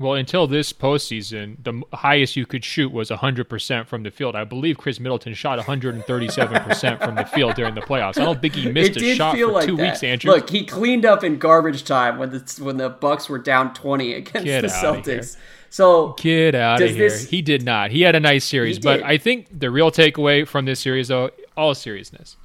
[0.01, 4.35] Well, until this postseason, the highest you could shoot was 100% from the field.
[4.35, 8.19] I believe Khris Middleton shot 137% from the field during the playoffs.
[8.19, 9.83] I don't think he missed it a shot feel for like two that.
[9.83, 10.33] weeks, Andrew.
[10.33, 14.15] Look, he cleaned up in garbage time when the when the Bucks were down twenty
[14.15, 14.69] against Get the.
[14.69, 15.37] Celtics.
[15.69, 17.11] So Get out of here.
[17.11, 17.91] this- He did not.
[17.91, 19.03] He had a nice series, but.
[19.03, 22.37] I think the real takeaway from this series, though, all seriousness,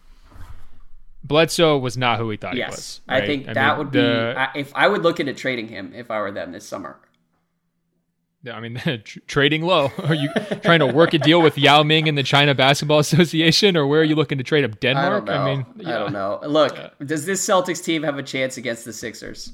[1.24, 3.02] Bledsoe was not who he thought yes, he was.
[3.08, 3.26] I right?
[3.28, 5.94] think I that mean, would be the- I, if I would look into trading him
[5.96, 6.98] if I were them this summer.
[8.48, 8.82] I mean,
[9.28, 9.92] trading low.
[10.04, 10.30] Are you
[10.64, 14.02] trying to work a deal with Yao Ming and the China Basketball Association, or where
[14.02, 14.64] are you looking to trade?
[14.64, 15.26] I Denmark?
[15.26, 15.34] know.
[15.34, 16.00] I, mean, yeah.
[16.00, 16.40] don't know.
[16.46, 19.52] Look, does this Celtics team have a chance against the Sixers?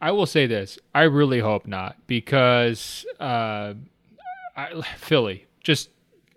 [0.00, 3.74] I will say this: I really hope not, because uh,
[4.56, 5.90] I, Philly just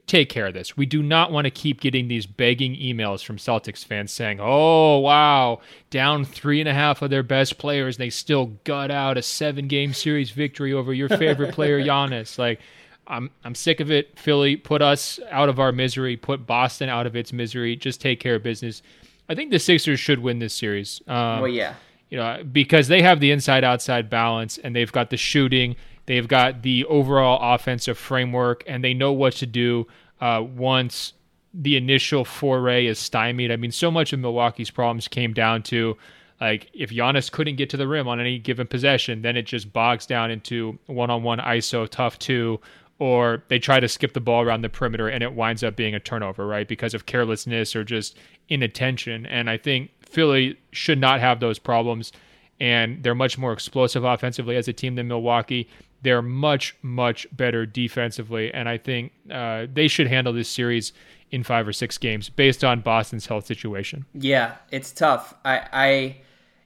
[0.08, 0.76] take care of this.
[0.76, 4.99] We do not want to keep getting these begging emails from Celtics fans saying, "Oh,
[4.99, 9.22] wow, down three and a half of their best players, they still gut out a
[9.22, 12.60] seven-game series victory over your favorite player, Giannis." Like,
[13.08, 14.18] I'm I'm sick of it.
[14.18, 16.18] Philly, put us out of our misery.
[16.18, 17.76] Put Boston out of its misery.
[17.76, 18.82] Just take care of business.
[19.30, 21.01] I think the Sixers should win this series.
[21.08, 21.76] Um, well, yeah.
[22.10, 25.76] you know, because they have the inside outside balance and they've got the shooting,
[26.06, 29.88] they've got the overall offensive framework, and they know what to do
[30.22, 31.14] uh, once
[31.54, 33.51] the initial foray is stymied.
[33.51, 35.97] I mean, so much of Milwaukee's problems came down to
[36.41, 39.72] like if Giannis couldn't get to the rim on any given possession, then it just
[39.72, 42.60] bogs down into one on one ISO tough two.
[42.99, 45.95] Or they try to skip the ball around the perimeter and it winds up being
[45.95, 46.68] a turnover, right?
[46.68, 48.18] Because of carelessness or just
[48.49, 49.26] inattention.
[49.26, 52.12] And I think Philly should not have those problems.
[52.60, 55.68] And they're much more explosive offensively as a team than Milwaukee.
[56.04, 58.54] They're much, much better defensively.
[58.54, 60.93] And I think uh, they should handle this series
[61.32, 64.06] in five or six games based on Boston's health situation.
[64.14, 65.34] Yeah, it's tough.
[65.43, 66.18] I, I,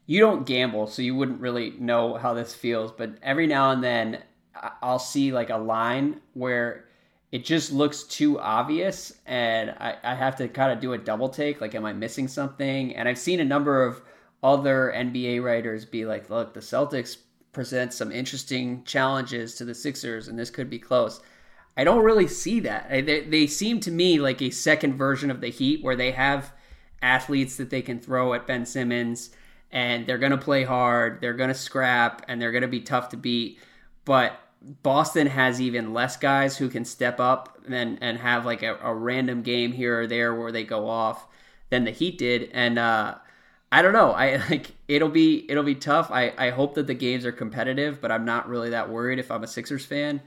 [0.07, 2.91] you don't gamble, so you wouldn't really know how this feels.
[2.91, 4.23] But every now and then,
[4.81, 6.85] I'll see like a line where
[7.31, 11.29] it just looks too obvious, and I, I have to kind of do a double
[11.29, 11.61] take.
[11.61, 12.95] Like, am I missing something?
[12.95, 14.01] And I've seen a number of
[14.41, 17.17] other NBA writers be like, "Look, the Celtics
[17.57, 21.19] present some interesting challenges to the Sixers, and this could be close."
[21.75, 22.87] I don't really see that.
[22.89, 26.11] I- They, they seem to me like a second version of the Heat, where they
[26.11, 26.53] have
[27.01, 29.29] athletes that they can throw at Ben Simmons,
[29.71, 32.81] and they're going to play hard, they're going to scrap, and they're going to be
[32.81, 33.59] tough to beat.
[34.05, 34.39] But
[34.81, 38.93] Boston has even less guys who can step up and and have like a, a
[38.93, 41.27] random game here or there where they go off
[41.69, 43.15] than the Heat did, and uh,
[43.71, 44.11] I don't know.
[44.11, 46.11] I like it'll be it'll be tough.
[46.11, 49.31] I I hope that the games are competitive, but I'm not really that worried if
[49.31, 50.21] I'm a Sixers fan.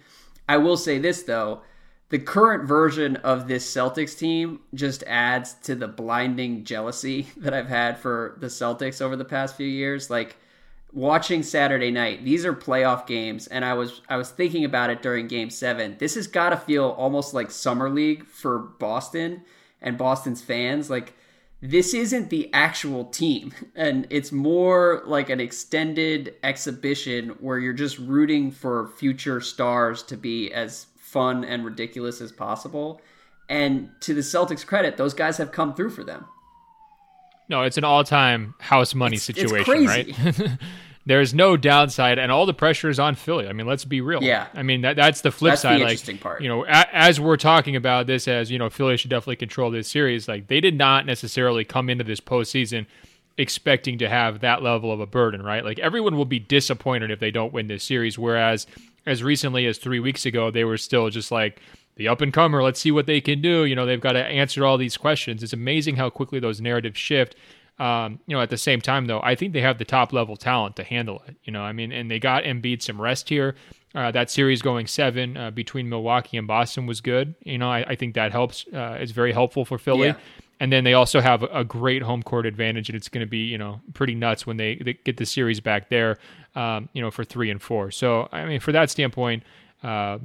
[0.49, 1.63] I will say this though,
[2.11, 7.69] the current version of this Celtics team just adds to the blinding jealousy that I've
[7.69, 10.11] had for the Celtics over the past few years.
[10.11, 10.37] Like
[10.93, 15.03] watching Saturday night, these are playoff games, and I was I was thinking about it
[15.03, 15.97] during Game Seven.
[15.99, 19.45] This has got to feel almost like summer league for Boston
[19.81, 20.91] and Boston's fans.
[20.91, 21.15] Like
[21.63, 27.99] this isn't the actual team, and it's more like an extended exhibition where you're just
[27.99, 33.01] rooting for future stars to be as fun and ridiculous as possible.
[33.49, 36.25] And to the Celtics' credit, those guys have come through for them.
[37.49, 40.15] No, it's an all-time house money It's- it's situation, crazy.
[40.25, 40.51] right?
[41.07, 43.49] There's no downside, and all the pressure is on Philly.
[43.49, 44.23] I mean, let's be real.
[44.23, 44.49] Yeah.
[44.55, 45.81] I mean that that's the flip That's the side.
[45.81, 46.43] interesting like, part.
[46.43, 49.71] you know, a, as we're talking about this, as you know, Philly should definitely control
[49.71, 50.29] this series.
[50.29, 52.87] Like they did not necessarily come into this postseason
[53.39, 55.65] expecting to have that level of a burden, right?
[55.65, 58.19] Like everyone will be disappointed if they don't win this series.
[58.19, 58.67] Whereas
[59.07, 61.61] as recently as three weeks ago, they were still just like
[61.97, 62.63] the up and comer.
[62.63, 63.65] Let's see what they can do.
[63.65, 65.43] You know, they've got to answer all these questions.
[65.43, 67.35] It's amazing how quickly those narratives shift.
[67.81, 70.37] Um, you know, at the same time, though, I think they have the top level
[70.37, 71.37] talent to handle it.
[71.45, 73.57] You know, I mean, and they got Embiid some rest here.
[73.95, 77.35] Uh, that series going seven uh, between Milwaukee and Boston was good.
[77.43, 78.67] You know, I, I think that helps.
[78.73, 80.09] Uh, it's very helpful for Philly.
[80.09, 80.17] Yeah.
[80.61, 83.39] And then they also have a great home court advantage, and it's going to be
[83.39, 86.19] you know pretty nuts when they, they get the series back there,
[86.55, 87.91] um, you know, for three and four.
[87.91, 89.43] So I mean, for that standpoint,
[89.83, 90.19] uh,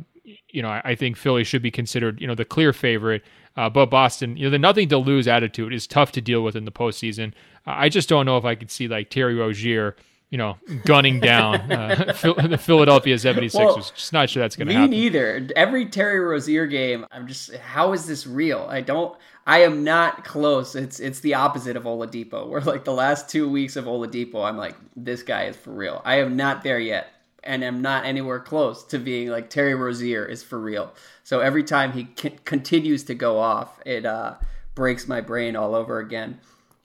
[0.50, 3.24] you know, I, I think Philly should be considered you know the clear favorite.
[3.58, 6.56] Uh, but Boston, you know, the nothing to lose attitude is tough to deal with
[6.56, 7.34] in the postseason.
[7.66, 9.96] I just don't know if I could see like Terry Rozier,
[10.30, 11.96] you know, gunning down uh,
[12.48, 13.56] the Philadelphia 76ers.
[13.56, 14.92] Well, just not sure that's going to happen.
[14.92, 15.48] Me neither.
[15.56, 18.68] Every Terry Rozier game, I'm just, how is this real?
[18.70, 19.18] I don't.
[19.48, 20.76] I am not close.
[20.76, 22.48] It's it's the opposite of Oladipo.
[22.50, 26.02] Where like the last two weeks of Oladipo, I'm like, this guy is for real.
[26.04, 27.08] I am not there yet,
[27.46, 30.94] and am not anywhere close to being like Terry Rozier is for real.
[31.24, 34.36] So every time he c- continues to go off, it uh,
[34.74, 36.40] breaks my brain all over again.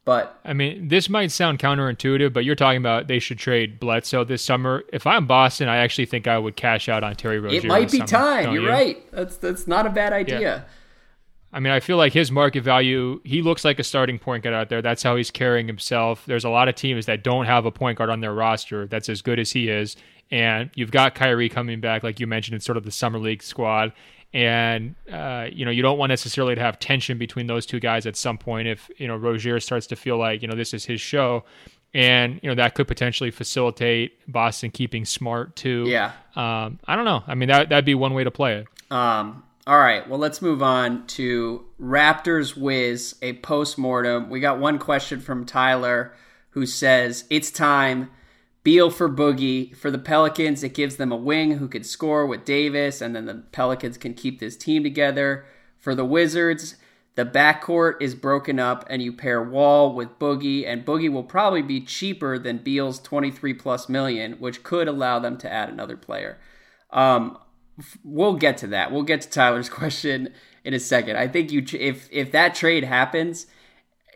[0.04, 4.24] But I mean, this might sound counterintuitive, but you're talking about they should trade Bledsoe
[4.24, 4.82] this summer.
[4.92, 7.60] If I'm Boston, I actually think I would cash out on Terry Rozier.
[7.60, 8.52] it might be summer, time.
[8.52, 8.68] You're you?
[8.68, 9.12] right.
[9.12, 10.64] That's that's not a bad idea.
[11.52, 14.54] I mean, I feel like his market value, he looks like a starting point guard
[14.54, 14.80] out there.
[14.80, 16.24] That's how he's carrying himself.
[16.26, 19.08] There's a lot of teams that don't have a point guard on their roster that's
[19.08, 19.96] as good as he is.
[20.30, 23.42] And you've got Kyrie coming back, like you mentioned, in sort of the summer league
[23.42, 23.92] squad.
[24.32, 28.06] And uh, you know, you don't want necessarily to have tension between those two guys
[28.06, 30.84] at some point if, you know, Rozier starts to feel like, you know, this is
[30.84, 31.44] his show.
[31.92, 35.86] And, you know, that could potentially facilitate Boston keeping smart too.
[35.88, 36.12] Yeah.
[36.36, 37.24] Um, I don't know.
[37.26, 38.66] I mean that that'd be one way to play it.
[38.92, 44.30] Um all right, well, let's move on to Raptors Wiz, a post mortem.
[44.30, 46.12] We got one question from Tyler
[46.50, 48.10] who says, It's time.
[48.62, 49.74] Beal for Boogie.
[49.76, 53.26] For the Pelicans, it gives them a wing who could score with Davis, and then
[53.26, 55.46] the Pelicans can keep this team together.
[55.78, 56.76] For the Wizards,
[57.14, 61.62] the backcourt is broken up, and you pair Wall with Boogie, and Boogie will probably
[61.62, 66.38] be cheaper than Beal's 23 plus million, which could allow them to add another player.
[66.90, 67.38] Um,
[68.04, 68.92] we'll get to that.
[68.92, 70.32] We'll get to Tyler's question
[70.64, 71.16] in a second.
[71.16, 73.46] I think you if if that trade happens,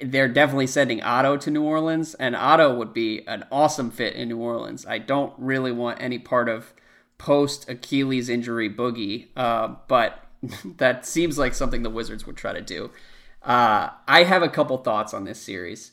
[0.02, 4.28] they're definitely sending Otto to New Orleans, and Otto would be an awesome fit in
[4.28, 4.86] New Orleans.
[4.86, 6.72] I don't really want any part of
[7.18, 10.24] post Achilles injury boogie, uh, but
[10.76, 12.90] that seems like something the Wizards would try to do.
[13.42, 15.92] Uh, I have a couple thoughts on this series.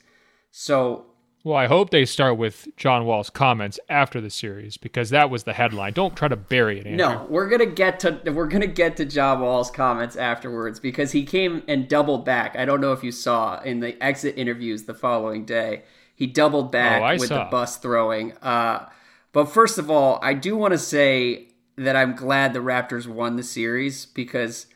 [0.51, 1.05] So
[1.43, 5.43] well, I hope they start with John Wall's comments after the series because that was
[5.43, 5.93] the headline.
[5.93, 6.85] Don't try to bury it.
[6.85, 6.97] Andrew.
[6.97, 11.25] No, we're gonna get to we're gonna get to John Wall's comments afterwards because he
[11.25, 12.55] came and doubled back.
[12.55, 15.83] I don't know if you saw in the exit interviews the following day.
[16.13, 17.45] He doubled back oh, with saw.
[17.45, 18.33] the bus throwing.
[18.37, 18.87] Uh,
[19.31, 23.37] but first of all, I do want to say that I'm glad the Raptors won
[23.37, 24.67] the series because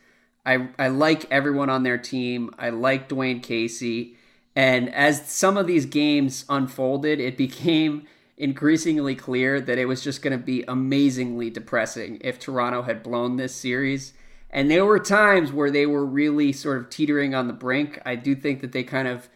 [0.44, 2.50] I I like everyone on their team.
[2.58, 4.16] I like Dwane Casey.
[4.56, 8.06] And as some of these games unfolded, it became
[8.38, 13.36] increasingly clear that it was just going to be amazingly depressing if Toronto had blown
[13.36, 14.14] this series.
[14.48, 18.00] And there were times where they were really sort of teetering on the brink.
[18.06, 19.28] I do think that they kind of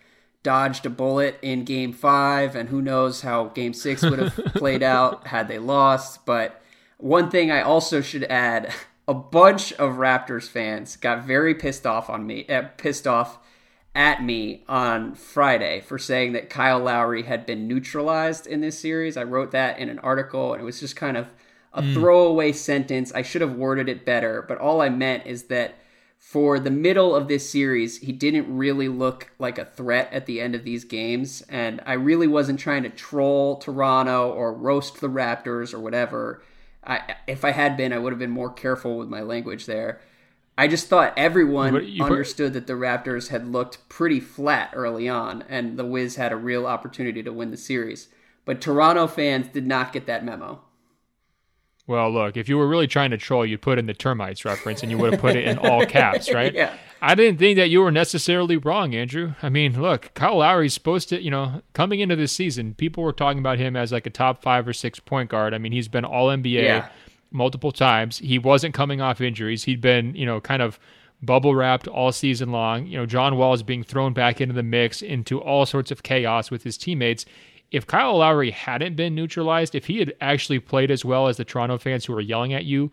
[0.43, 4.83] dodged a bullet in game five, and who knows how game six would have played
[4.83, 6.25] out had they lost.
[6.25, 6.63] But
[6.97, 8.73] one thing I also should add
[9.07, 13.39] a bunch of Raptors fans got very pissed off on me, uh, pissed off
[13.95, 19.17] at me on Friday for saying that Kyle Lowry had been neutralized in this series.
[19.17, 21.29] I wrote that in an article, and it was just kind of
[21.73, 21.95] a mm.
[21.95, 23.13] throwaway sentence.
[23.13, 25.75] I should have worded it better, but all I meant is that
[26.19, 30.41] for the middle of this series, he didn't really look like a threat at the
[30.41, 35.09] end of these games, and I really wasn't trying to troll Toronto or roast the
[35.09, 36.43] Raptors or whatever.
[36.85, 40.01] I, if I had been, I would have been more careful with my language there.
[40.61, 45.09] I just thought everyone you you understood that the Raptors had looked pretty flat early
[45.09, 48.09] on, and the Wiz had a real opportunity to win the series.
[48.45, 50.61] But Toronto fans did not get that memo.
[51.87, 54.83] Well, look, if you were really trying to troll, you'd put in the termites reference
[54.83, 56.53] and you would have put it in all caps, right?
[56.53, 56.75] yeah.
[57.01, 59.33] I didn't think that you were necessarily wrong, Andrew.
[59.43, 63.15] I mean, look, Kyle Lowry's supposed to, you know, coming into this season, people were
[63.15, 65.55] talking about him as like a top five or six point guard.
[65.55, 66.63] I mean, he's been all NBA.
[66.65, 66.91] Yeah
[67.31, 68.19] multiple times.
[68.19, 69.65] He wasn't coming off injuries.
[69.65, 70.79] He'd been, you know, kind of
[71.23, 72.87] bubble wrapped all season long.
[72.87, 76.03] You know, John Wall is being thrown back into the mix into all sorts of
[76.03, 77.25] chaos with his teammates.
[77.71, 81.45] If Kyle Lowry hadn't been neutralized, if he had actually played as well as the
[81.45, 82.91] Toronto fans who were yelling at you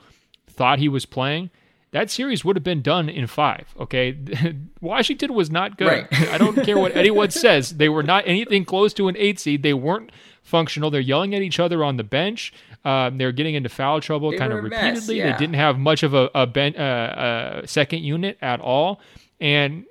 [0.48, 1.50] thought he was playing,
[1.92, 3.74] that series would have been done in five.
[3.80, 4.18] Okay.
[4.82, 5.88] Washington was not good.
[6.12, 6.30] Right.
[6.30, 7.78] I don't care what anyone says.
[7.78, 9.64] They were not anything close to an eight seed.
[9.64, 10.12] They weren't
[10.48, 10.90] functional.
[10.90, 12.54] They're yelling at each other on the bench.
[12.86, 14.92] Um, they're getting into foul trouble they kind of repeatedly.
[14.92, 15.32] Mess, yeah.
[15.34, 19.02] They didn't have much of a, a, ben, uh, a second unit at all.
[19.42, 19.86] And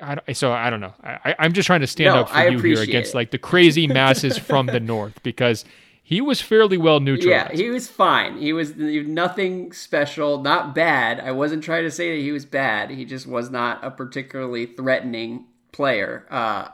[0.00, 0.94] I, so I don't know.
[1.02, 3.16] I, am just trying to stand no, up for I you here against it.
[3.16, 5.64] like the crazy masses from the north because
[6.02, 7.50] he was fairly well neutralized.
[7.50, 8.38] Yeah, he was fine.
[8.38, 11.18] He was nothing special, not bad.
[11.18, 12.90] I wasn't trying to say that he was bad.
[12.90, 16.26] He just was not a particularly threatening player.
[16.30, 16.68] Uh,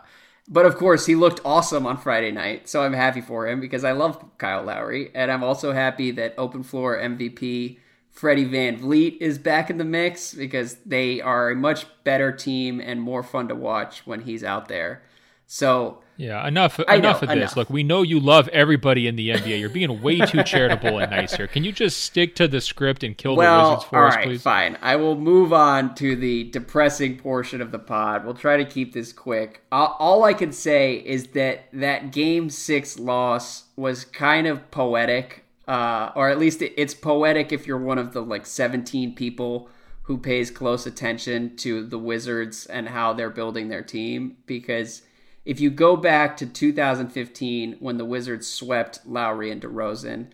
[0.48, 3.84] but of course, he looked awesome on Friday night, so I'm happy for him because
[3.84, 7.78] I love Kyle Lowry, and I'm also happy that open floor MVP
[8.12, 13.00] Freddie VanVleet is back in the mix because they are a much better team and
[13.00, 15.02] more fun to watch when he's out there.
[15.46, 17.36] So yeah, enough enough know, of this.
[17.36, 17.56] Enough.
[17.56, 19.58] Look, we know you love everybody in the NBA.
[19.58, 21.46] You're being way too charitable and nice here.
[21.46, 24.42] Can you just stick to the script and kill well, the Wizards for us, please?
[24.42, 24.78] Fine.
[24.82, 28.24] I will move on to the depressing portion of the pod.
[28.24, 29.62] We'll try to keep this quick.
[29.72, 36.10] All I can say is that that Game Six loss was kind of poetic, uh,
[36.14, 39.70] or at least it's poetic if you're one of the like 17 people
[40.02, 45.02] who pays close attention to the Wizards and how they're building their team because
[45.44, 50.28] if you go back to 2015 when the Wizards swept Lowry and DeRozan,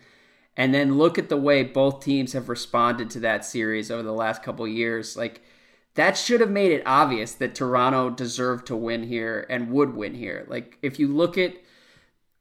[0.55, 4.11] and then look at the way both teams have responded to that series over the
[4.11, 5.41] last couple years, like
[5.95, 10.13] that should have made it obvious that Toronto deserved to win here and would win
[10.13, 10.45] here.
[10.47, 11.55] Like if you look at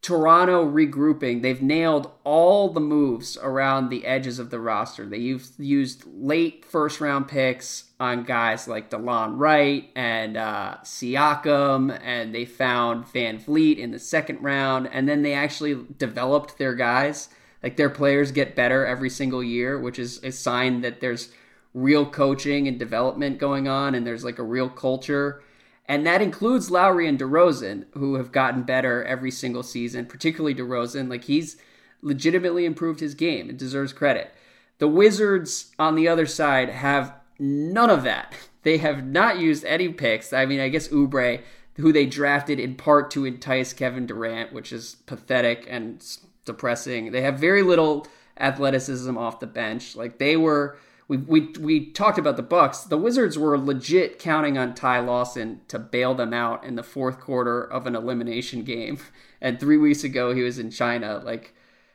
[0.00, 5.04] Toronto regrouping, they've nailed all the moves around the edges of the roster.
[5.04, 12.32] They've used late first round picks on guys like Delon Wright and uh, Siakam, and
[12.32, 17.28] they found Van Vleet in the second round, and then they actually developed their guys.
[17.60, 21.32] Like their players get better every single year, which is a sign that there's
[21.74, 25.42] real coaching and development going on, and there's like a real culture
[25.88, 31.08] and that includes Lowry and DeRozan, who have gotten better every single season, particularly DeRozan.
[31.08, 31.56] Like he's
[32.02, 34.32] legitimately improved his game and deserves credit.
[34.78, 38.34] The Wizards, on the other side, have none of that.
[38.64, 40.32] They have not used any picks.
[40.32, 41.40] I mean, I guess Oubre,
[41.76, 46.04] who they drafted in part to entice Kevin Durant, which is pathetic and
[46.44, 47.12] depressing.
[47.12, 48.06] They have very little
[48.38, 49.96] athleticism off the bench.
[49.96, 50.76] Like they were
[51.08, 52.80] we, we we talked about the Bucks.
[52.80, 57.18] The Wizards were legit counting on Ty Lawson to bail them out in the fourth
[57.18, 58.98] quarter of an elimination game.
[59.40, 61.22] And three weeks ago, he was in China.
[61.24, 61.54] Like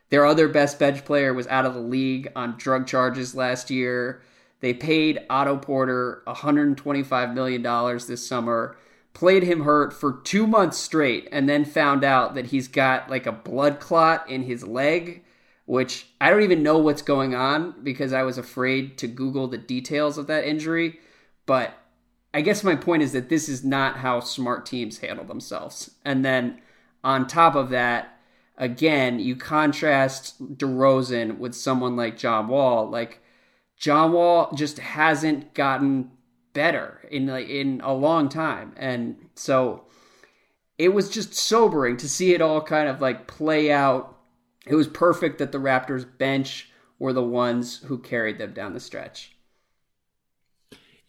[0.09, 4.21] their other best bench player was out of the league on drug charges last year.
[4.61, 8.77] They paid Otto Porter 125 million dollars this summer.
[9.13, 13.25] Played him hurt for two months straight, and then found out that he's got like
[13.25, 15.25] a blood clot in his leg
[15.65, 19.57] which I don't even know what's going on because I was afraid to Google the
[19.57, 20.99] details of that injury.
[21.45, 21.73] But
[22.33, 25.91] I guess my point is that this is not how smart teams handle themselves.
[26.03, 26.61] And then
[27.03, 28.17] on top of that,
[28.57, 32.89] again, you contrast DeRozan with someone like John Wall.
[32.89, 33.21] Like
[33.77, 36.11] John Wall just hasn't gotten
[36.53, 39.85] better in like in a long time, and so
[40.77, 44.12] it was just sobering to see it all kind of like play out
[44.65, 48.79] it was perfect that the Raptors bench were the ones who carried them down the
[48.79, 49.33] stretch.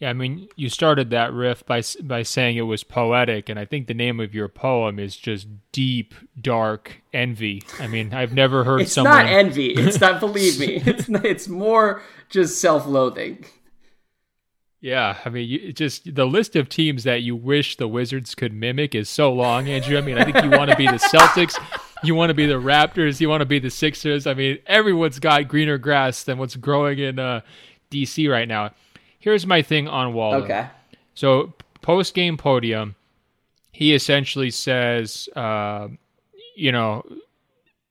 [0.00, 3.64] Yeah, I mean, you started that riff by by saying it was poetic, and I
[3.64, 7.62] think the name of your poem is just deep, dark envy.
[7.78, 9.20] I mean, I've never heard it's someone.
[9.20, 9.74] It's not envy.
[9.78, 10.18] It's not.
[10.18, 13.46] believe me, it's it's more just self-loathing.
[14.80, 18.52] Yeah, I mean, you, just the list of teams that you wish the Wizards could
[18.52, 19.96] mimic is so long, Andrew.
[19.96, 21.56] I mean, I think you want to be the Celtics,
[22.06, 24.26] you want to be the Raptors, you want to be the Sixers.
[24.26, 27.40] I mean, everyone's got greener grass than what's growing in uh,
[27.90, 28.70] DC right now.
[29.18, 30.34] Here's my thing on Wall.
[30.34, 30.68] Okay.
[31.14, 32.94] So post game podium,
[33.72, 35.88] he essentially says, uh,
[36.56, 37.04] you know,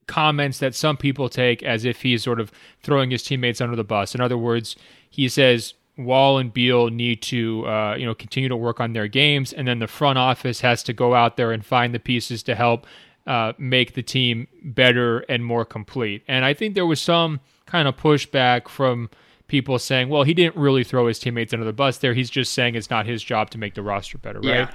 [0.08, 2.52] comments that some people take as if he's sort of
[2.82, 4.14] throwing his teammates under the bus.
[4.14, 4.76] In other words,
[5.10, 9.08] he says Wall and Beal need to, uh, you know, continue to work on their
[9.08, 12.44] games, and then the front office has to go out there and find the pieces
[12.44, 12.86] to help
[13.26, 16.24] uh, make the team better and more complete.
[16.28, 19.10] And I think there was some kind of pushback from
[19.48, 22.14] people saying, well, he didn't really throw his teammates under the bus there.
[22.14, 24.70] He's just saying it's not his job to make the roster better, right?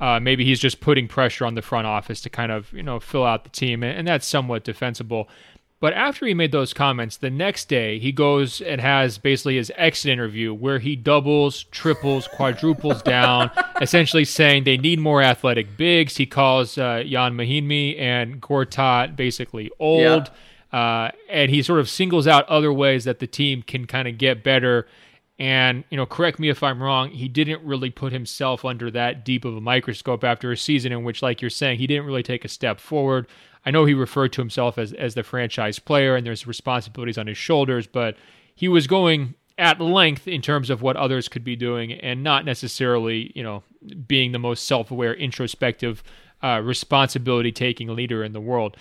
[0.00, 2.98] Uh, maybe he's just putting pressure on the front office to kind of, you know,
[2.98, 3.84] fill out the team.
[3.84, 5.28] And, and that's somewhat defensible.
[5.82, 9.72] But after he made those comments, the next day he goes and has basically his
[9.74, 16.18] exit interview where he doubles, triples, quadruples down, essentially saying they need more athletic bigs.
[16.18, 20.30] He calls uh, Ian Mahinmi and Gortat basically old.
[20.72, 20.78] Yeah.
[20.78, 24.18] Uh, and he sort of singles out other ways that the team can kind of
[24.18, 24.86] get better.
[25.36, 29.24] And, you know, correct me if I'm wrong, he didn't really put himself under that
[29.24, 32.22] deep of a microscope after a season in which, like you're saying, he didn't really
[32.22, 33.26] take a step forward.
[33.64, 37.26] I know he referred to himself as as the franchise player and there's responsibilities on
[37.26, 38.16] his shoulders, but
[38.54, 42.44] he was going at length in terms of what others could be doing and not
[42.44, 43.62] necessarily, you know,
[44.08, 46.02] being the most self-aware, introspective,
[46.42, 48.76] uh, responsibility-taking leader in the world.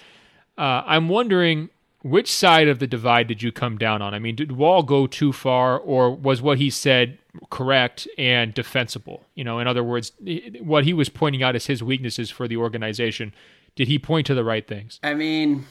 [0.57, 1.69] Uh, I'm wondering
[2.03, 4.13] which side of the divide did you come down on?
[4.13, 7.19] I mean, did Wall go too far, or was what he said
[7.49, 9.25] correct and defensible?
[9.35, 10.13] You know, in other words,
[10.59, 13.33] what he was pointing out as his weaknesses for the organization
[13.75, 14.99] did he point to the right things?
[15.03, 15.65] I mean,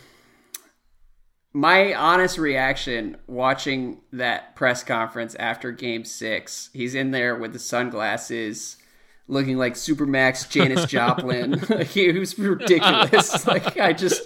[1.53, 7.59] my honest reaction watching that press conference after game six, he's in there with the
[7.59, 8.77] sunglasses
[9.31, 11.59] looking like Supermax Janis Joplin.
[11.87, 13.47] he was ridiculous.
[13.47, 14.23] like I just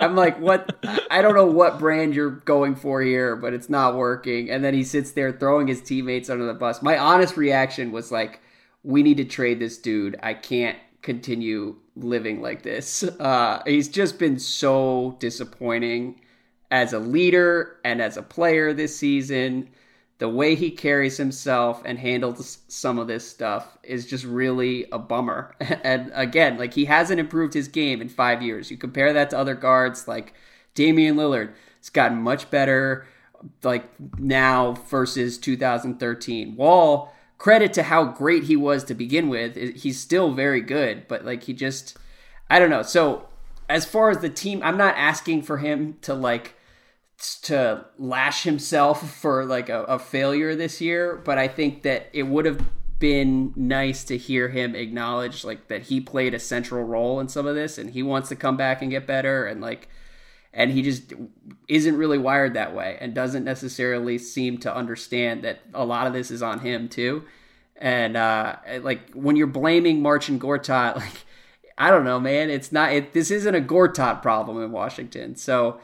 [0.00, 0.78] I'm like, what
[1.10, 4.50] I don't know what brand you're going for here, but it's not working.
[4.50, 6.82] And then he sits there throwing his teammates under the bus.
[6.82, 8.40] My honest reaction was like,
[8.82, 10.16] we need to trade this dude.
[10.22, 10.78] I can't
[11.08, 13.02] continue living like this.
[13.18, 16.20] Uh, he's just been so disappointing
[16.70, 19.70] as a leader and as a player this season.
[20.18, 24.98] The way he carries himself and handles some of this stuff is just really a
[24.98, 25.54] bummer.
[25.82, 28.70] And again, like he hasn't improved his game in five years.
[28.70, 30.34] You compare that to other guards like
[30.74, 33.06] Damian Lillard, it's gotten much better
[33.62, 36.54] like now versus 2013.
[36.54, 39.56] Wall credit to how great he was to begin with.
[39.76, 41.96] He's still very good, but like he just,
[42.50, 42.82] I don't know.
[42.82, 43.28] So
[43.68, 46.54] as far as the team, I'm not asking for him to like
[47.42, 52.24] to lash himself for like a, a failure this year, but I think that it
[52.24, 52.60] would have
[52.98, 57.46] been nice to hear him acknowledge like that he played a central role in some
[57.46, 59.88] of this and he wants to come back and get better and like
[60.52, 61.12] and he just
[61.68, 66.12] isn't really wired that way and doesn't necessarily seem to understand that a lot of
[66.12, 67.24] this is on him too.
[67.76, 71.24] And uh, like when you're blaming Marcin Gortat, like
[71.78, 72.92] I don't know, man, it's not.
[72.92, 75.80] It, this isn't a Gortat problem in Washington, so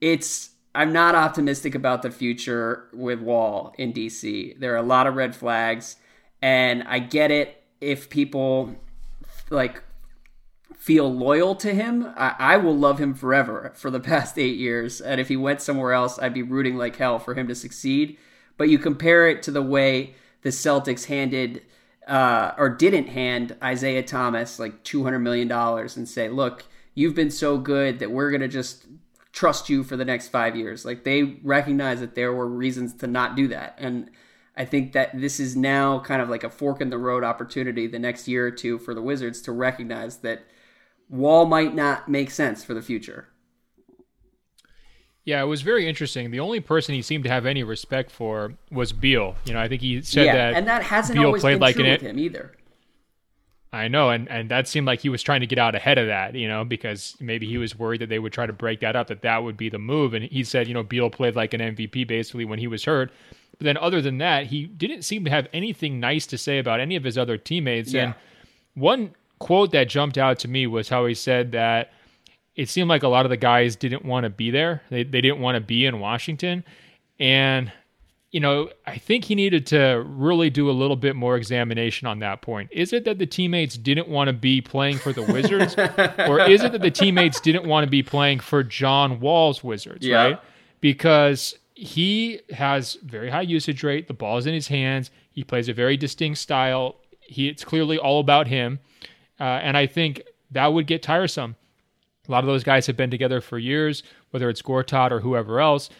[0.00, 0.50] it's.
[0.74, 4.58] I'm not optimistic about the future with Wall in DC.
[4.60, 5.96] There are a lot of red flags,
[6.42, 8.74] and I get it if people
[9.48, 9.82] like
[10.74, 15.00] feel loyal to him, I, I, will love him forever for the past eight years.
[15.00, 18.18] And if he went somewhere else, I'd be rooting like hell for him to succeed.
[18.56, 21.62] But you compare it to the way the Celtics handed
[22.06, 26.64] uh, or didn't hand Isaiah Thomas like $200 million and say, look,
[26.94, 28.86] you've been so good that we're going to just
[29.32, 30.84] trust you for the next five years.
[30.84, 33.74] Like they recognize that there were reasons to not do that.
[33.78, 34.10] And
[34.56, 37.86] I think that this is now kind of like a fork in the road opportunity
[37.86, 40.46] the next year or two for the Wizards to recognize that
[41.08, 43.28] Wall might not make sense for the future.
[45.24, 46.30] Yeah, it was very interesting.
[46.30, 49.34] The only person he seemed to have any respect for was Beal.
[49.44, 51.60] You know, I think he said yeah, that, and that hasn't Beal always played been
[51.60, 52.52] like true an, with him either.
[53.72, 56.06] I know, and and that seemed like he was trying to get out ahead of
[56.06, 58.94] that, you know, because maybe he was worried that they would try to break that
[58.94, 60.14] up, that that would be the move.
[60.14, 63.10] And he said, you know, Beal played like an MVP basically when he was hurt.
[63.58, 66.78] But then, other than that, he didn't seem to have anything nice to say about
[66.78, 67.92] any of his other teammates.
[67.92, 68.02] Yeah.
[68.02, 68.14] And
[68.74, 71.92] one quote that jumped out to me was how he said that
[72.56, 74.82] it seemed like a lot of the guys didn't want to be there.
[74.90, 76.64] They, they didn't want to be in Washington.
[77.20, 77.70] And,
[78.30, 82.20] you know, I think he needed to really do a little bit more examination on
[82.20, 82.70] that point.
[82.72, 85.76] Is it that the teammates didn't want to be playing for the Wizards?
[86.28, 90.06] or is it that the teammates didn't want to be playing for John Wall's Wizards,
[90.06, 90.16] yeah.
[90.16, 90.40] right?
[90.80, 94.08] Because he has very high usage rate.
[94.08, 95.10] The ball is in his hands.
[95.30, 96.96] He plays a very distinct style.
[97.20, 98.80] He, it's clearly all about him.
[99.38, 101.56] Uh, and I think that would get tiresome.
[102.28, 105.60] A lot of those guys have been together for years, whether it's Gortat or whoever
[105.60, 105.90] else.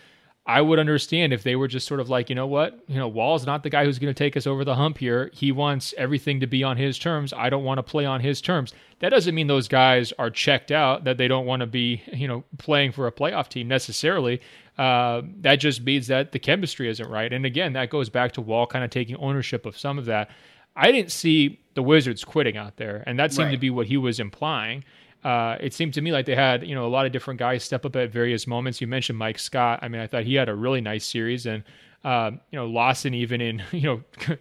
[0.49, 3.09] I would understand if they were just sort of like, you know what, you know,
[3.09, 5.29] Wall's not the guy who's going to take us over the hump here.
[5.35, 7.33] He wants everything to be on his terms.
[7.33, 8.73] I don't want to play on his terms.
[9.01, 12.29] That doesn't mean those guys are checked out, that they don't want to be, you
[12.29, 14.41] know, playing for a playoff team necessarily.
[14.79, 17.33] Uh, that just means that the chemistry isn't right.
[17.33, 20.31] And again, that goes back to Wall kind of taking ownership of some of that.
[20.77, 23.53] I didn't see the Wizards quitting out there, and that seemed right.
[23.53, 24.85] to be what he was implying.
[25.25, 27.65] Uh, it seemed to me like they had you know a lot of different guys
[27.65, 28.81] step up at various moments.
[28.81, 29.81] You mentioned Mike Scott.
[29.83, 31.65] I mean, I thought he had a really nice series, and
[32.05, 34.03] uh, you know Lawson even in you know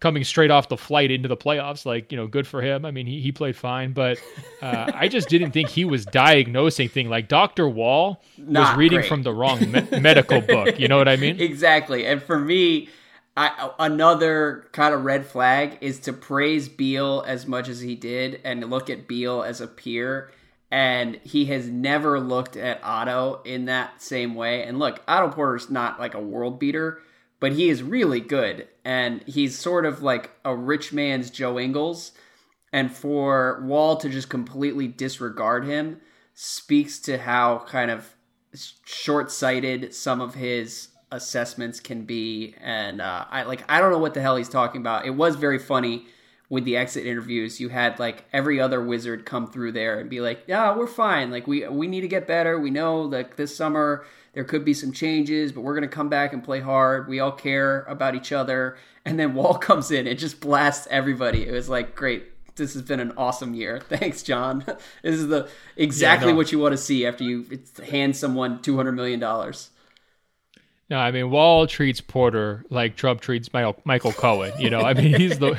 [0.00, 2.84] coming straight off the flight into the playoffs, like you know good for him.
[2.84, 4.18] I mean, he he played fine, but
[4.62, 9.00] uh, I just didn't think he was diagnosing thing like Doctor Wall Not was reading
[9.00, 9.08] great.
[9.08, 10.80] from the wrong me- medical book.
[10.80, 11.38] You know what I mean?
[11.50, 12.88] Exactly, and for me
[13.36, 18.40] I, another kind of red flag is to praise Beal as much as he did
[18.44, 20.30] and look at Beal as a peer.
[20.70, 24.62] And he has never looked at Otto in that same way.
[24.62, 27.00] And look, Otto Porter's not like a world beater,
[27.40, 28.68] but he is really good.
[28.84, 32.12] And he's sort of like a rich man's Joe Ingles.
[32.72, 36.00] And for Wall to just completely disregard him
[36.34, 38.14] speaks to how kind of
[38.84, 42.54] short sighted some of his assessments can be.
[42.60, 45.06] And uh, I like I don't know what the hell he's talking about.
[45.06, 46.06] It was very funny
[46.48, 47.60] with the exit interviews.
[47.60, 51.30] You had like every other wizard come through there and be like, "Yeah, we're fine.
[51.30, 52.58] Like we we need to get better.
[52.58, 56.32] We know that this summer there could be some changes, but we're gonna come back
[56.32, 57.08] and play hard.
[57.08, 61.46] We all care about each other." And then Wall comes in and just blasts everybody.
[61.46, 62.24] It was like, great.
[62.56, 63.80] This has been an awesome year.
[63.88, 64.64] Thanks, John.
[65.02, 66.36] This is the exactly yeah, no.
[66.36, 67.46] what you want to see after you
[67.88, 69.70] hand someone two hundred million dollars.
[70.90, 74.52] No, I mean Wall treats Porter like Trump treats Michael Michael Cohen.
[74.58, 75.54] You know, I mean he's the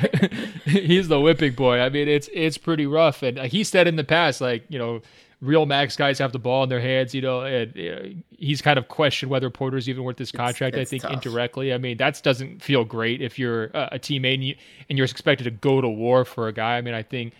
[0.66, 1.80] he's the whipping boy.
[1.80, 3.22] I mean it's it's pretty rough.
[3.22, 5.00] And he said in the past, like you know,
[5.40, 7.14] real max guys have the ball in their hands.
[7.14, 10.76] You know, and uh, he's kind of questioned whether Porter's even worth this contract.
[10.76, 11.24] It's, it's I think tough.
[11.24, 11.72] indirectly.
[11.72, 14.54] I mean that doesn't feel great if you're a, a teammate and, you,
[14.90, 16.76] and you're expected to go to war for a guy.
[16.76, 17.32] I mean I think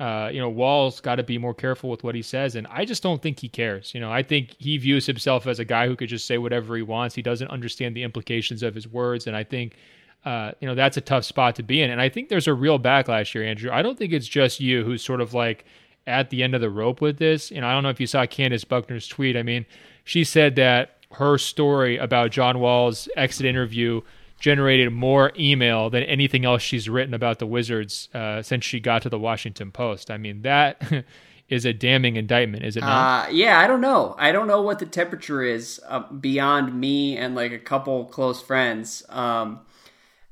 [0.00, 2.86] uh, you know, Wall's got to be more careful with what he says, and I
[2.86, 3.92] just don't think he cares.
[3.94, 6.74] You know, I think he views himself as a guy who could just say whatever
[6.74, 7.14] he wants.
[7.14, 9.76] He doesn't understand the implications of his words, and I think,
[10.24, 11.90] uh, you know, that's a tough spot to be in.
[11.90, 13.70] And I think there's a real backlash here, Andrew.
[13.70, 15.66] I don't think it's just you who's sort of like
[16.06, 17.50] at the end of the rope with this.
[17.50, 19.36] And I don't know if you saw Candace Buckner's tweet.
[19.36, 19.66] I mean,
[20.04, 24.00] she said that her story about John Wall's exit interview
[24.40, 29.02] generated more email than anything else she's written about the Wizards uh, since she got
[29.02, 30.10] to the Washington Post.
[30.10, 30.82] I mean, that
[31.48, 33.28] is a damning indictment, is it not?
[33.28, 34.16] Uh, yeah, I don't know.
[34.18, 38.42] I don't know what the temperature is uh, beyond me and like a couple close
[38.42, 39.04] friends.
[39.10, 39.60] Um,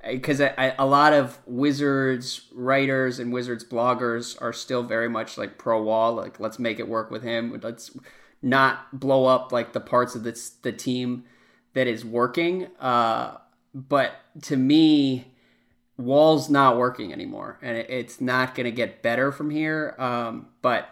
[0.07, 5.83] because a lot of Wizards writers and Wizards bloggers are still very much like pro
[5.83, 6.15] wall.
[6.15, 7.59] Like, let's make it work with him.
[7.63, 7.91] Let's
[8.41, 11.25] not blow up like the parts of the the team
[11.75, 12.69] that is working.
[12.79, 13.39] Uh,
[13.89, 15.33] but to me,
[15.97, 19.95] Wall's not working anymore, and it's not going to get better from here.
[19.99, 20.89] Um, but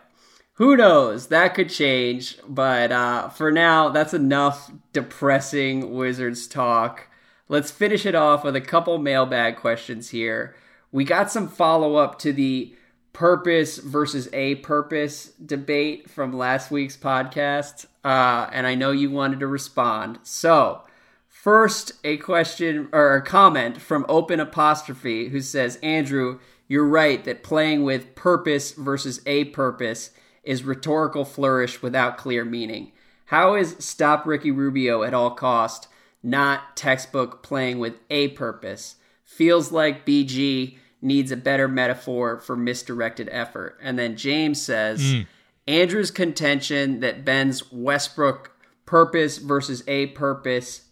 [0.54, 1.28] who knows?
[1.28, 2.38] That could change.
[2.48, 7.08] But uh, for now, that's enough depressing Wizards talk.
[7.48, 10.56] Let's finish it off with a couple mailbag questions here.
[10.90, 12.74] We got some follow up to the
[13.12, 19.40] purpose versus a purpose debate from last week's podcast, uh, and I know you wanted
[19.40, 20.18] to respond.
[20.22, 20.82] So,
[21.46, 27.44] first, a question or a comment from Open Apostrophe who says, Andrew, you're right that
[27.44, 30.10] playing with purpose versus a purpose
[30.42, 32.90] is rhetorical flourish without clear meaning.
[33.26, 35.86] How is stop Ricky Rubio at all cost?
[36.26, 38.96] not textbook playing with a purpose.
[39.22, 43.78] Feels like BG needs a better metaphor for misdirected effort.
[43.80, 45.26] And then James says mm.
[45.68, 48.50] Andrew's contention that Ben's Westbrook
[48.86, 50.85] purpose versus a purpose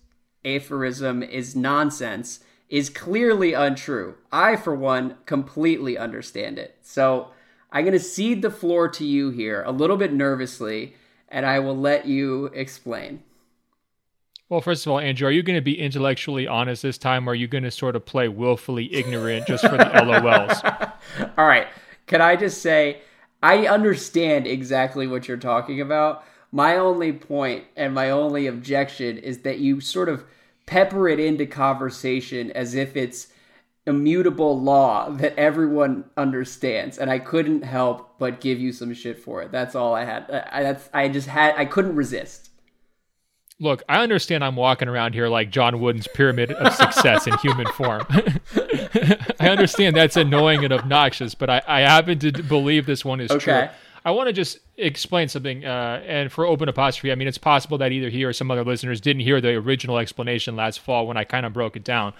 [0.44, 4.14] aphorism is nonsense is clearly untrue.
[4.32, 6.76] I, for one, completely understand it.
[6.82, 7.28] So
[7.70, 10.94] I'm going to cede the floor to you here a little bit nervously,
[11.28, 13.22] and I will let you explain.
[14.48, 17.32] Well, first of all, Andrew, are you going to be intellectually honest this time, or
[17.32, 20.62] are you going to sort of play willfully ignorant just for the LOLs?
[21.38, 21.66] all right.
[22.06, 23.00] Can I just say,
[23.44, 26.24] I understand exactly what you're talking about.
[26.50, 30.24] My only point and my only objection is that you sort of
[30.66, 33.28] pepper it into conversation as if it's
[33.86, 39.42] immutable law that everyone understands and i couldn't help but give you some shit for
[39.42, 42.50] it that's all i had I, that's i just had i couldn't resist
[43.60, 47.66] look, I understand I'm walking around here like John Wooden's pyramid of success in human
[47.68, 48.02] form.
[48.10, 53.30] I understand that's annoying and obnoxious, but I, I happen to believe this one is
[53.30, 53.68] okay.
[53.68, 53.68] true.
[54.04, 57.78] I want to just explain something, uh, and for open apostrophe, I mean, it's possible
[57.78, 61.16] that either he or some other listeners didn't hear the original explanation last fall when
[61.16, 62.12] I kind of broke it down.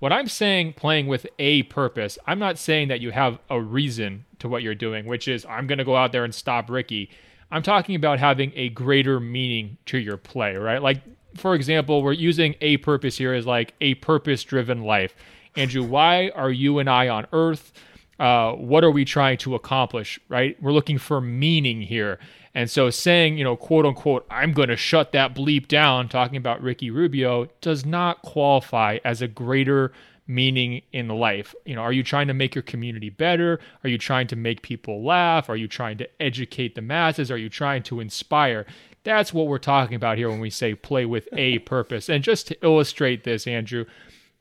[0.00, 4.24] What I'm saying, playing with a purpose, I'm not saying that you have a reason
[4.40, 7.10] to what you're doing, which is I'm going to go out there and stop Ricky
[7.50, 10.82] I'm talking about having a greater meaning to your play, right?
[10.82, 11.00] Like,
[11.36, 15.14] for example, we're using a purpose here as like a purpose driven life.
[15.56, 17.72] Andrew, why are you and I on earth?
[18.18, 20.60] Uh, what are we trying to accomplish, right?
[20.60, 22.18] We're looking for meaning here.
[22.54, 26.36] And so saying, you know, quote unquote, I'm going to shut that bleep down, talking
[26.36, 29.92] about Ricky Rubio, does not qualify as a greater
[30.26, 31.54] meaning in life?
[31.64, 33.60] You know, are you trying to make your community better?
[33.82, 35.48] Are you trying to make people laugh?
[35.48, 37.30] Are you trying to educate the masses?
[37.30, 38.66] Are you trying to inspire?
[39.04, 42.08] That's what we're talking about here when we say play with a purpose.
[42.08, 43.86] And just to illustrate this, Andrew,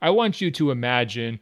[0.02, 1.40] I want you to imagine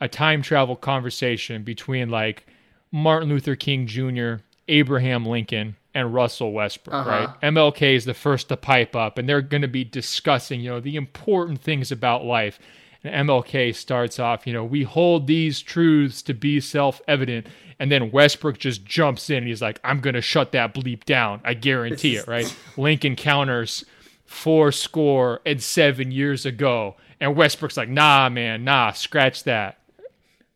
[0.00, 2.46] a time travel conversation between like
[2.90, 7.10] Martin Luther King Jr., Abraham Lincoln, and Russell Westbrook, uh-huh.
[7.10, 7.40] right?
[7.42, 10.80] MLK is the first to pipe up, and they're going to be discussing, you know,
[10.80, 12.58] the important things about life.
[13.02, 17.46] And MLK starts off, you know, we hold these truths to be self evident.
[17.80, 21.04] And then Westbrook just jumps in and he's like, I'm going to shut that bleep
[21.04, 21.40] down.
[21.44, 22.52] I guarantee it, right?
[22.76, 23.84] Lincoln counters
[24.24, 26.96] four score and seven years ago.
[27.20, 29.78] And Westbrook's like, nah, man, nah, scratch that.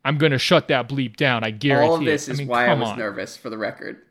[0.04, 1.44] I'm going to shut that bleep down.
[1.44, 2.32] I guarantee All of this it.
[2.32, 2.98] is I mean, why I was on.
[2.98, 4.02] nervous for the record.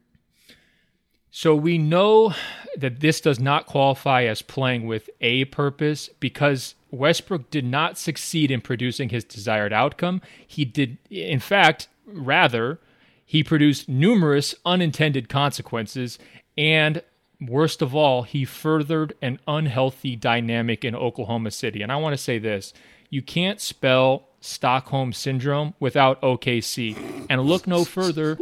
[1.31, 2.34] So we know
[2.77, 8.51] that this does not qualify as playing with a purpose because Westbrook did not succeed
[8.51, 10.22] in producing his desired outcome.
[10.45, 12.80] He did, in fact, rather,
[13.26, 16.19] he produced numerous unintended consequences,
[16.57, 17.01] and
[17.39, 21.81] worst of all, he furthered an unhealthy dynamic in Oklahoma City.
[21.81, 22.73] And I want to say this
[23.09, 27.26] you can't spell Stockholm Syndrome without OKC.
[27.30, 28.38] And look no further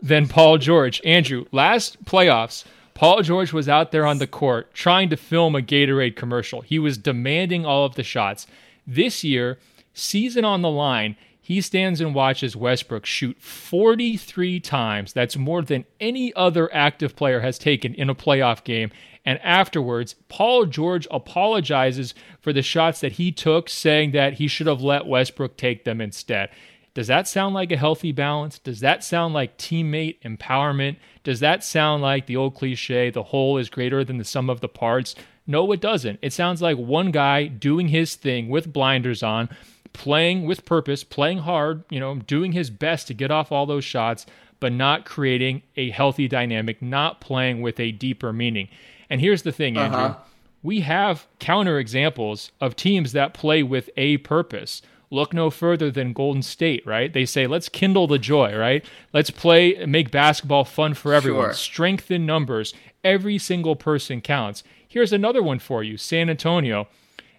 [0.00, 1.00] than Paul George.
[1.04, 2.64] Andrew, last playoffs,
[2.94, 6.60] Paul George was out there on the court trying to film a Gatorade commercial.
[6.60, 8.46] He was demanding all of the shots.
[8.86, 9.58] This year,
[9.94, 15.14] season on the line, he stands and watches Westbrook shoot 43 times.
[15.14, 18.90] That's more than any other active player has taken in a playoff game.
[19.24, 24.66] And afterwards, Paul George apologizes for the shots that he took, saying that he should
[24.66, 26.50] have let Westbrook take them instead.
[26.94, 28.58] Does that sound like a healthy balance?
[28.58, 30.96] Does that sound like teammate empowerment?
[31.22, 34.60] Does that sound like the old cliche, the whole is greater than the sum of
[34.60, 35.14] the parts?
[35.46, 36.18] No, it doesn't.
[36.22, 39.48] It sounds like one guy doing his thing with blinders on,
[39.92, 43.84] playing with purpose, playing hard, you know, doing his best to get off all those
[43.84, 44.26] shots,
[44.60, 48.68] but not creating a healthy dynamic, not playing with a deeper meaning.
[49.10, 49.98] And here's the thing, Andrew.
[49.98, 50.18] Uh-huh.
[50.62, 54.82] We have counter examples of teams that play with a purpose.
[55.10, 57.12] Look no further than Golden State, right?
[57.12, 58.84] They say, let's kindle the joy, right?
[59.12, 61.46] Let's play, make basketball fun for everyone.
[61.46, 61.52] Sure.
[61.54, 62.74] Strengthen numbers.
[63.02, 64.62] Every single person counts.
[64.86, 66.88] Here's another one for you San Antonio.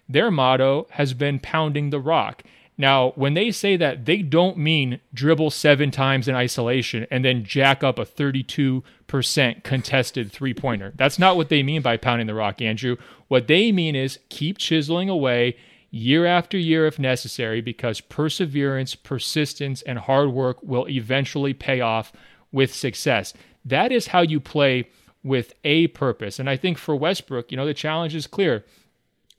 [0.08, 2.42] Their motto has been pounding the rock.
[2.80, 7.44] Now, when they say that, they don't mean dribble seven times in isolation and then
[7.44, 8.82] jack up a 32%
[9.62, 10.94] contested three pointer.
[10.96, 12.96] That's not what they mean by pounding the rock, Andrew.
[13.28, 15.58] What they mean is keep chiseling away
[15.90, 22.14] year after year if necessary because perseverance, persistence, and hard work will eventually pay off
[22.50, 23.34] with success.
[23.62, 24.88] That is how you play
[25.22, 26.38] with a purpose.
[26.38, 28.64] And I think for Westbrook, you know, the challenge is clear.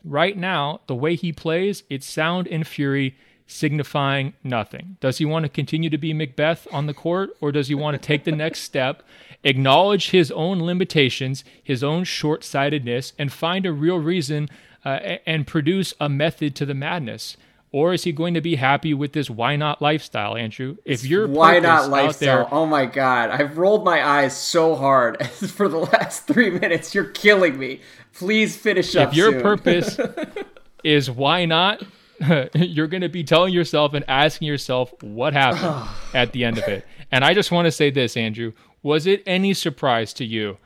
[0.03, 3.15] Right now, the way he plays, it's sound and fury
[3.51, 4.97] signifying nothing.
[5.01, 7.95] Does he want to continue to be Macbeth on the court, or does he want
[7.95, 9.03] to take the next step,
[9.43, 14.49] acknowledge his own limitations, his own short sightedness, and find a real reason
[14.85, 17.35] uh, and produce a method to the madness?
[17.73, 20.77] Or is he going to be happy with this why not lifestyle, Andrew?
[20.83, 25.25] If you're why not lifestyle, there, oh my god, I've rolled my eyes so hard
[25.27, 26.95] for the last three minutes.
[26.95, 27.81] You're killing me.
[28.13, 29.09] Please finish up.
[29.09, 29.41] If your soon.
[29.41, 29.97] purpose
[30.83, 31.81] is why not,
[32.55, 36.67] you're going to be telling yourself and asking yourself what happened at the end of
[36.67, 36.85] it.
[37.11, 38.53] And I just want to say this, Andrew.
[38.83, 40.57] Was it any surprise to you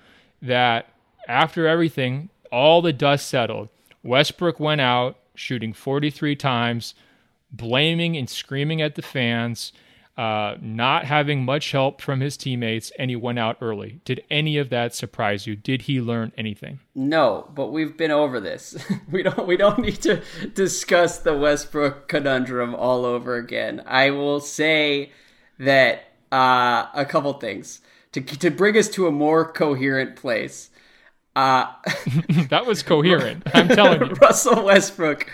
[0.42, 0.90] that
[1.28, 3.70] after everything, all the dust settled,
[4.04, 6.94] Westbrook went out shooting 43 times,
[7.52, 9.74] blaming and screaming at the fans,
[10.18, 14.00] uh, not having much help from his teammates, and he went out early.
[14.06, 15.58] Did any of that surprise you?
[15.58, 16.80] Did he learn anything?
[16.94, 18.78] No, but we've been over this.
[19.12, 20.22] we don't we don't need to
[20.54, 23.84] discuss the Westbrook conundrum all over again.
[23.86, 25.12] I will say
[25.60, 27.82] that uh, a couple things
[28.14, 30.70] to to bring us to a more coherent place.
[31.36, 31.70] Uh,
[32.50, 33.44] that was coherent.
[33.54, 35.30] I'm telling you, Russell Westbrook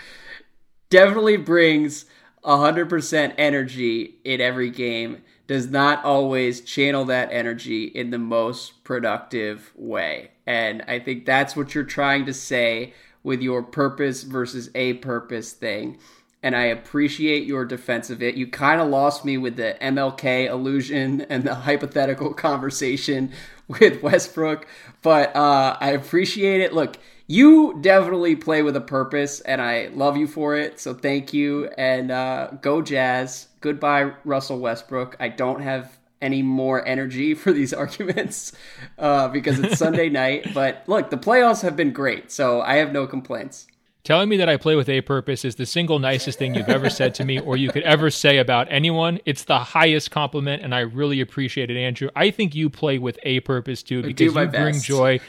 [0.90, 2.06] definitely brings
[2.44, 9.72] 100% energy in every game does not always channel that energy in the most productive
[9.76, 10.30] way.
[10.46, 15.52] And I think that's what you're trying to say with your purpose versus a purpose
[15.52, 15.98] thing.
[16.42, 18.34] And I appreciate your defense of it.
[18.34, 23.32] You kind of lost me with the MLK illusion and the hypothetical conversation
[23.68, 24.66] with Westbrook,
[25.02, 26.74] but uh, I appreciate it.
[26.74, 30.80] Look, you definitely play with a purpose, and I love you for it.
[30.80, 33.48] So thank you, and uh, go Jazz.
[33.60, 35.16] Goodbye, Russell Westbrook.
[35.20, 38.52] I don't have any more energy for these arguments
[38.98, 40.54] uh, because it's Sunday night.
[40.54, 43.66] But look, the playoffs have been great, so I have no complaints.
[44.04, 46.90] Telling me that I play with a purpose is the single nicest thing you've ever
[46.90, 49.20] said to me or you could ever say about anyone.
[49.26, 52.08] It's the highest compliment, and I really appreciate it, Andrew.
[52.16, 55.20] I think you play with a purpose too because you bring joy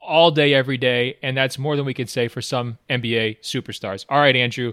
[0.00, 4.04] all day, every day, and that's more than we can say for some NBA superstars.
[4.08, 4.72] All right, Andrew.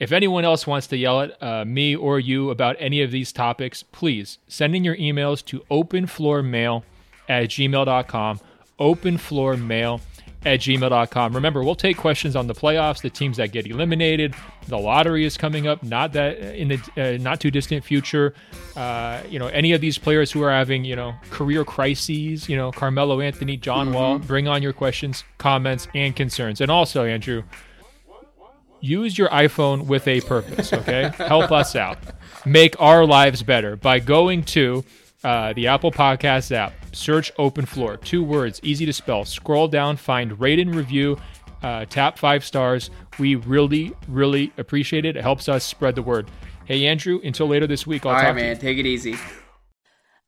[0.00, 3.32] If anyone else wants to yell at uh, me or you about any of these
[3.32, 6.82] topics, please send in your emails to openfloormail
[7.28, 8.40] at gmail.com.
[8.80, 10.00] Openfloormail
[10.44, 11.34] at gmail.com.
[11.34, 14.34] Remember, we'll take questions on the playoffs, the teams that get eliminated.
[14.68, 18.34] The lottery is coming up, not that in the uh, not too distant future.
[18.76, 22.56] Uh, you know, any of these players who are having, you know, career crises, you
[22.56, 23.94] know, Carmelo Anthony, John mm-hmm.
[23.94, 26.60] Wall, bring on your questions, comments, and concerns.
[26.60, 27.42] And also, Andrew,
[28.80, 31.10] use your iPhone with a purpose, okay?
[31.16, 31.98] Help us out.
[32.44, 34.84] Make our lives better by going to
[35.22, 36.74] uh, the Apple Podcasts app.
[36.94, 37.96] Search Open Floor.
[37.96, 39.24] Two words, easy to spell.
[39.24, 41.18] Scroll down, find rate and review,
[41.62, 42.90] uh, tap five stars.
[43.18, 45.16] We really, really appreciate it.
[45.16, 46.30] It helps us spread the word.
[46.64, 48.58] Hey, Andrew, until later this week, I'll All talk right, man.
[48.58, 49.16] Take it easy.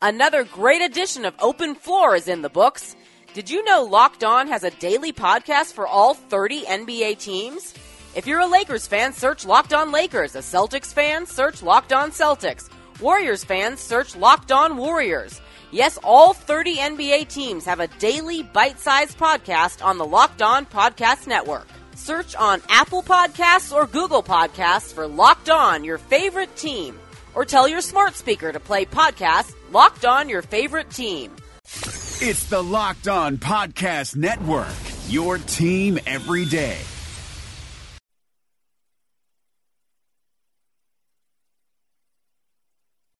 [0.03, 2.95] Another great edition of Open Floor is in the books.
[3.33, 7.75] Did you know Locked On has a daily podcast for all 30 NBA teams?
[8.15, 10.35] If you're a Lakers fan, search Locked On Lakers.
[10.37, 12.71] A Celtics fan, search Locked On Celtics.
[13.01, 15.41] Warriors fans, search Locked On Warriors.
[15.71, 20.65] Yes, all 30 NBA teams have a daily bite sized podcast on the Locked On
[20.67, 21.67] Podcast Network.
[21.95, 26.99] Search on Apple Podcasts or Google Podcasts for Locked On, your favorite team.
[27.35, 31.35] Or tell your smart speaker to play podcast Locked On, your favorite team.
[31.65, 34.75] It's the Locked On Podcast Network,
[35.09, 36.79] your team every day.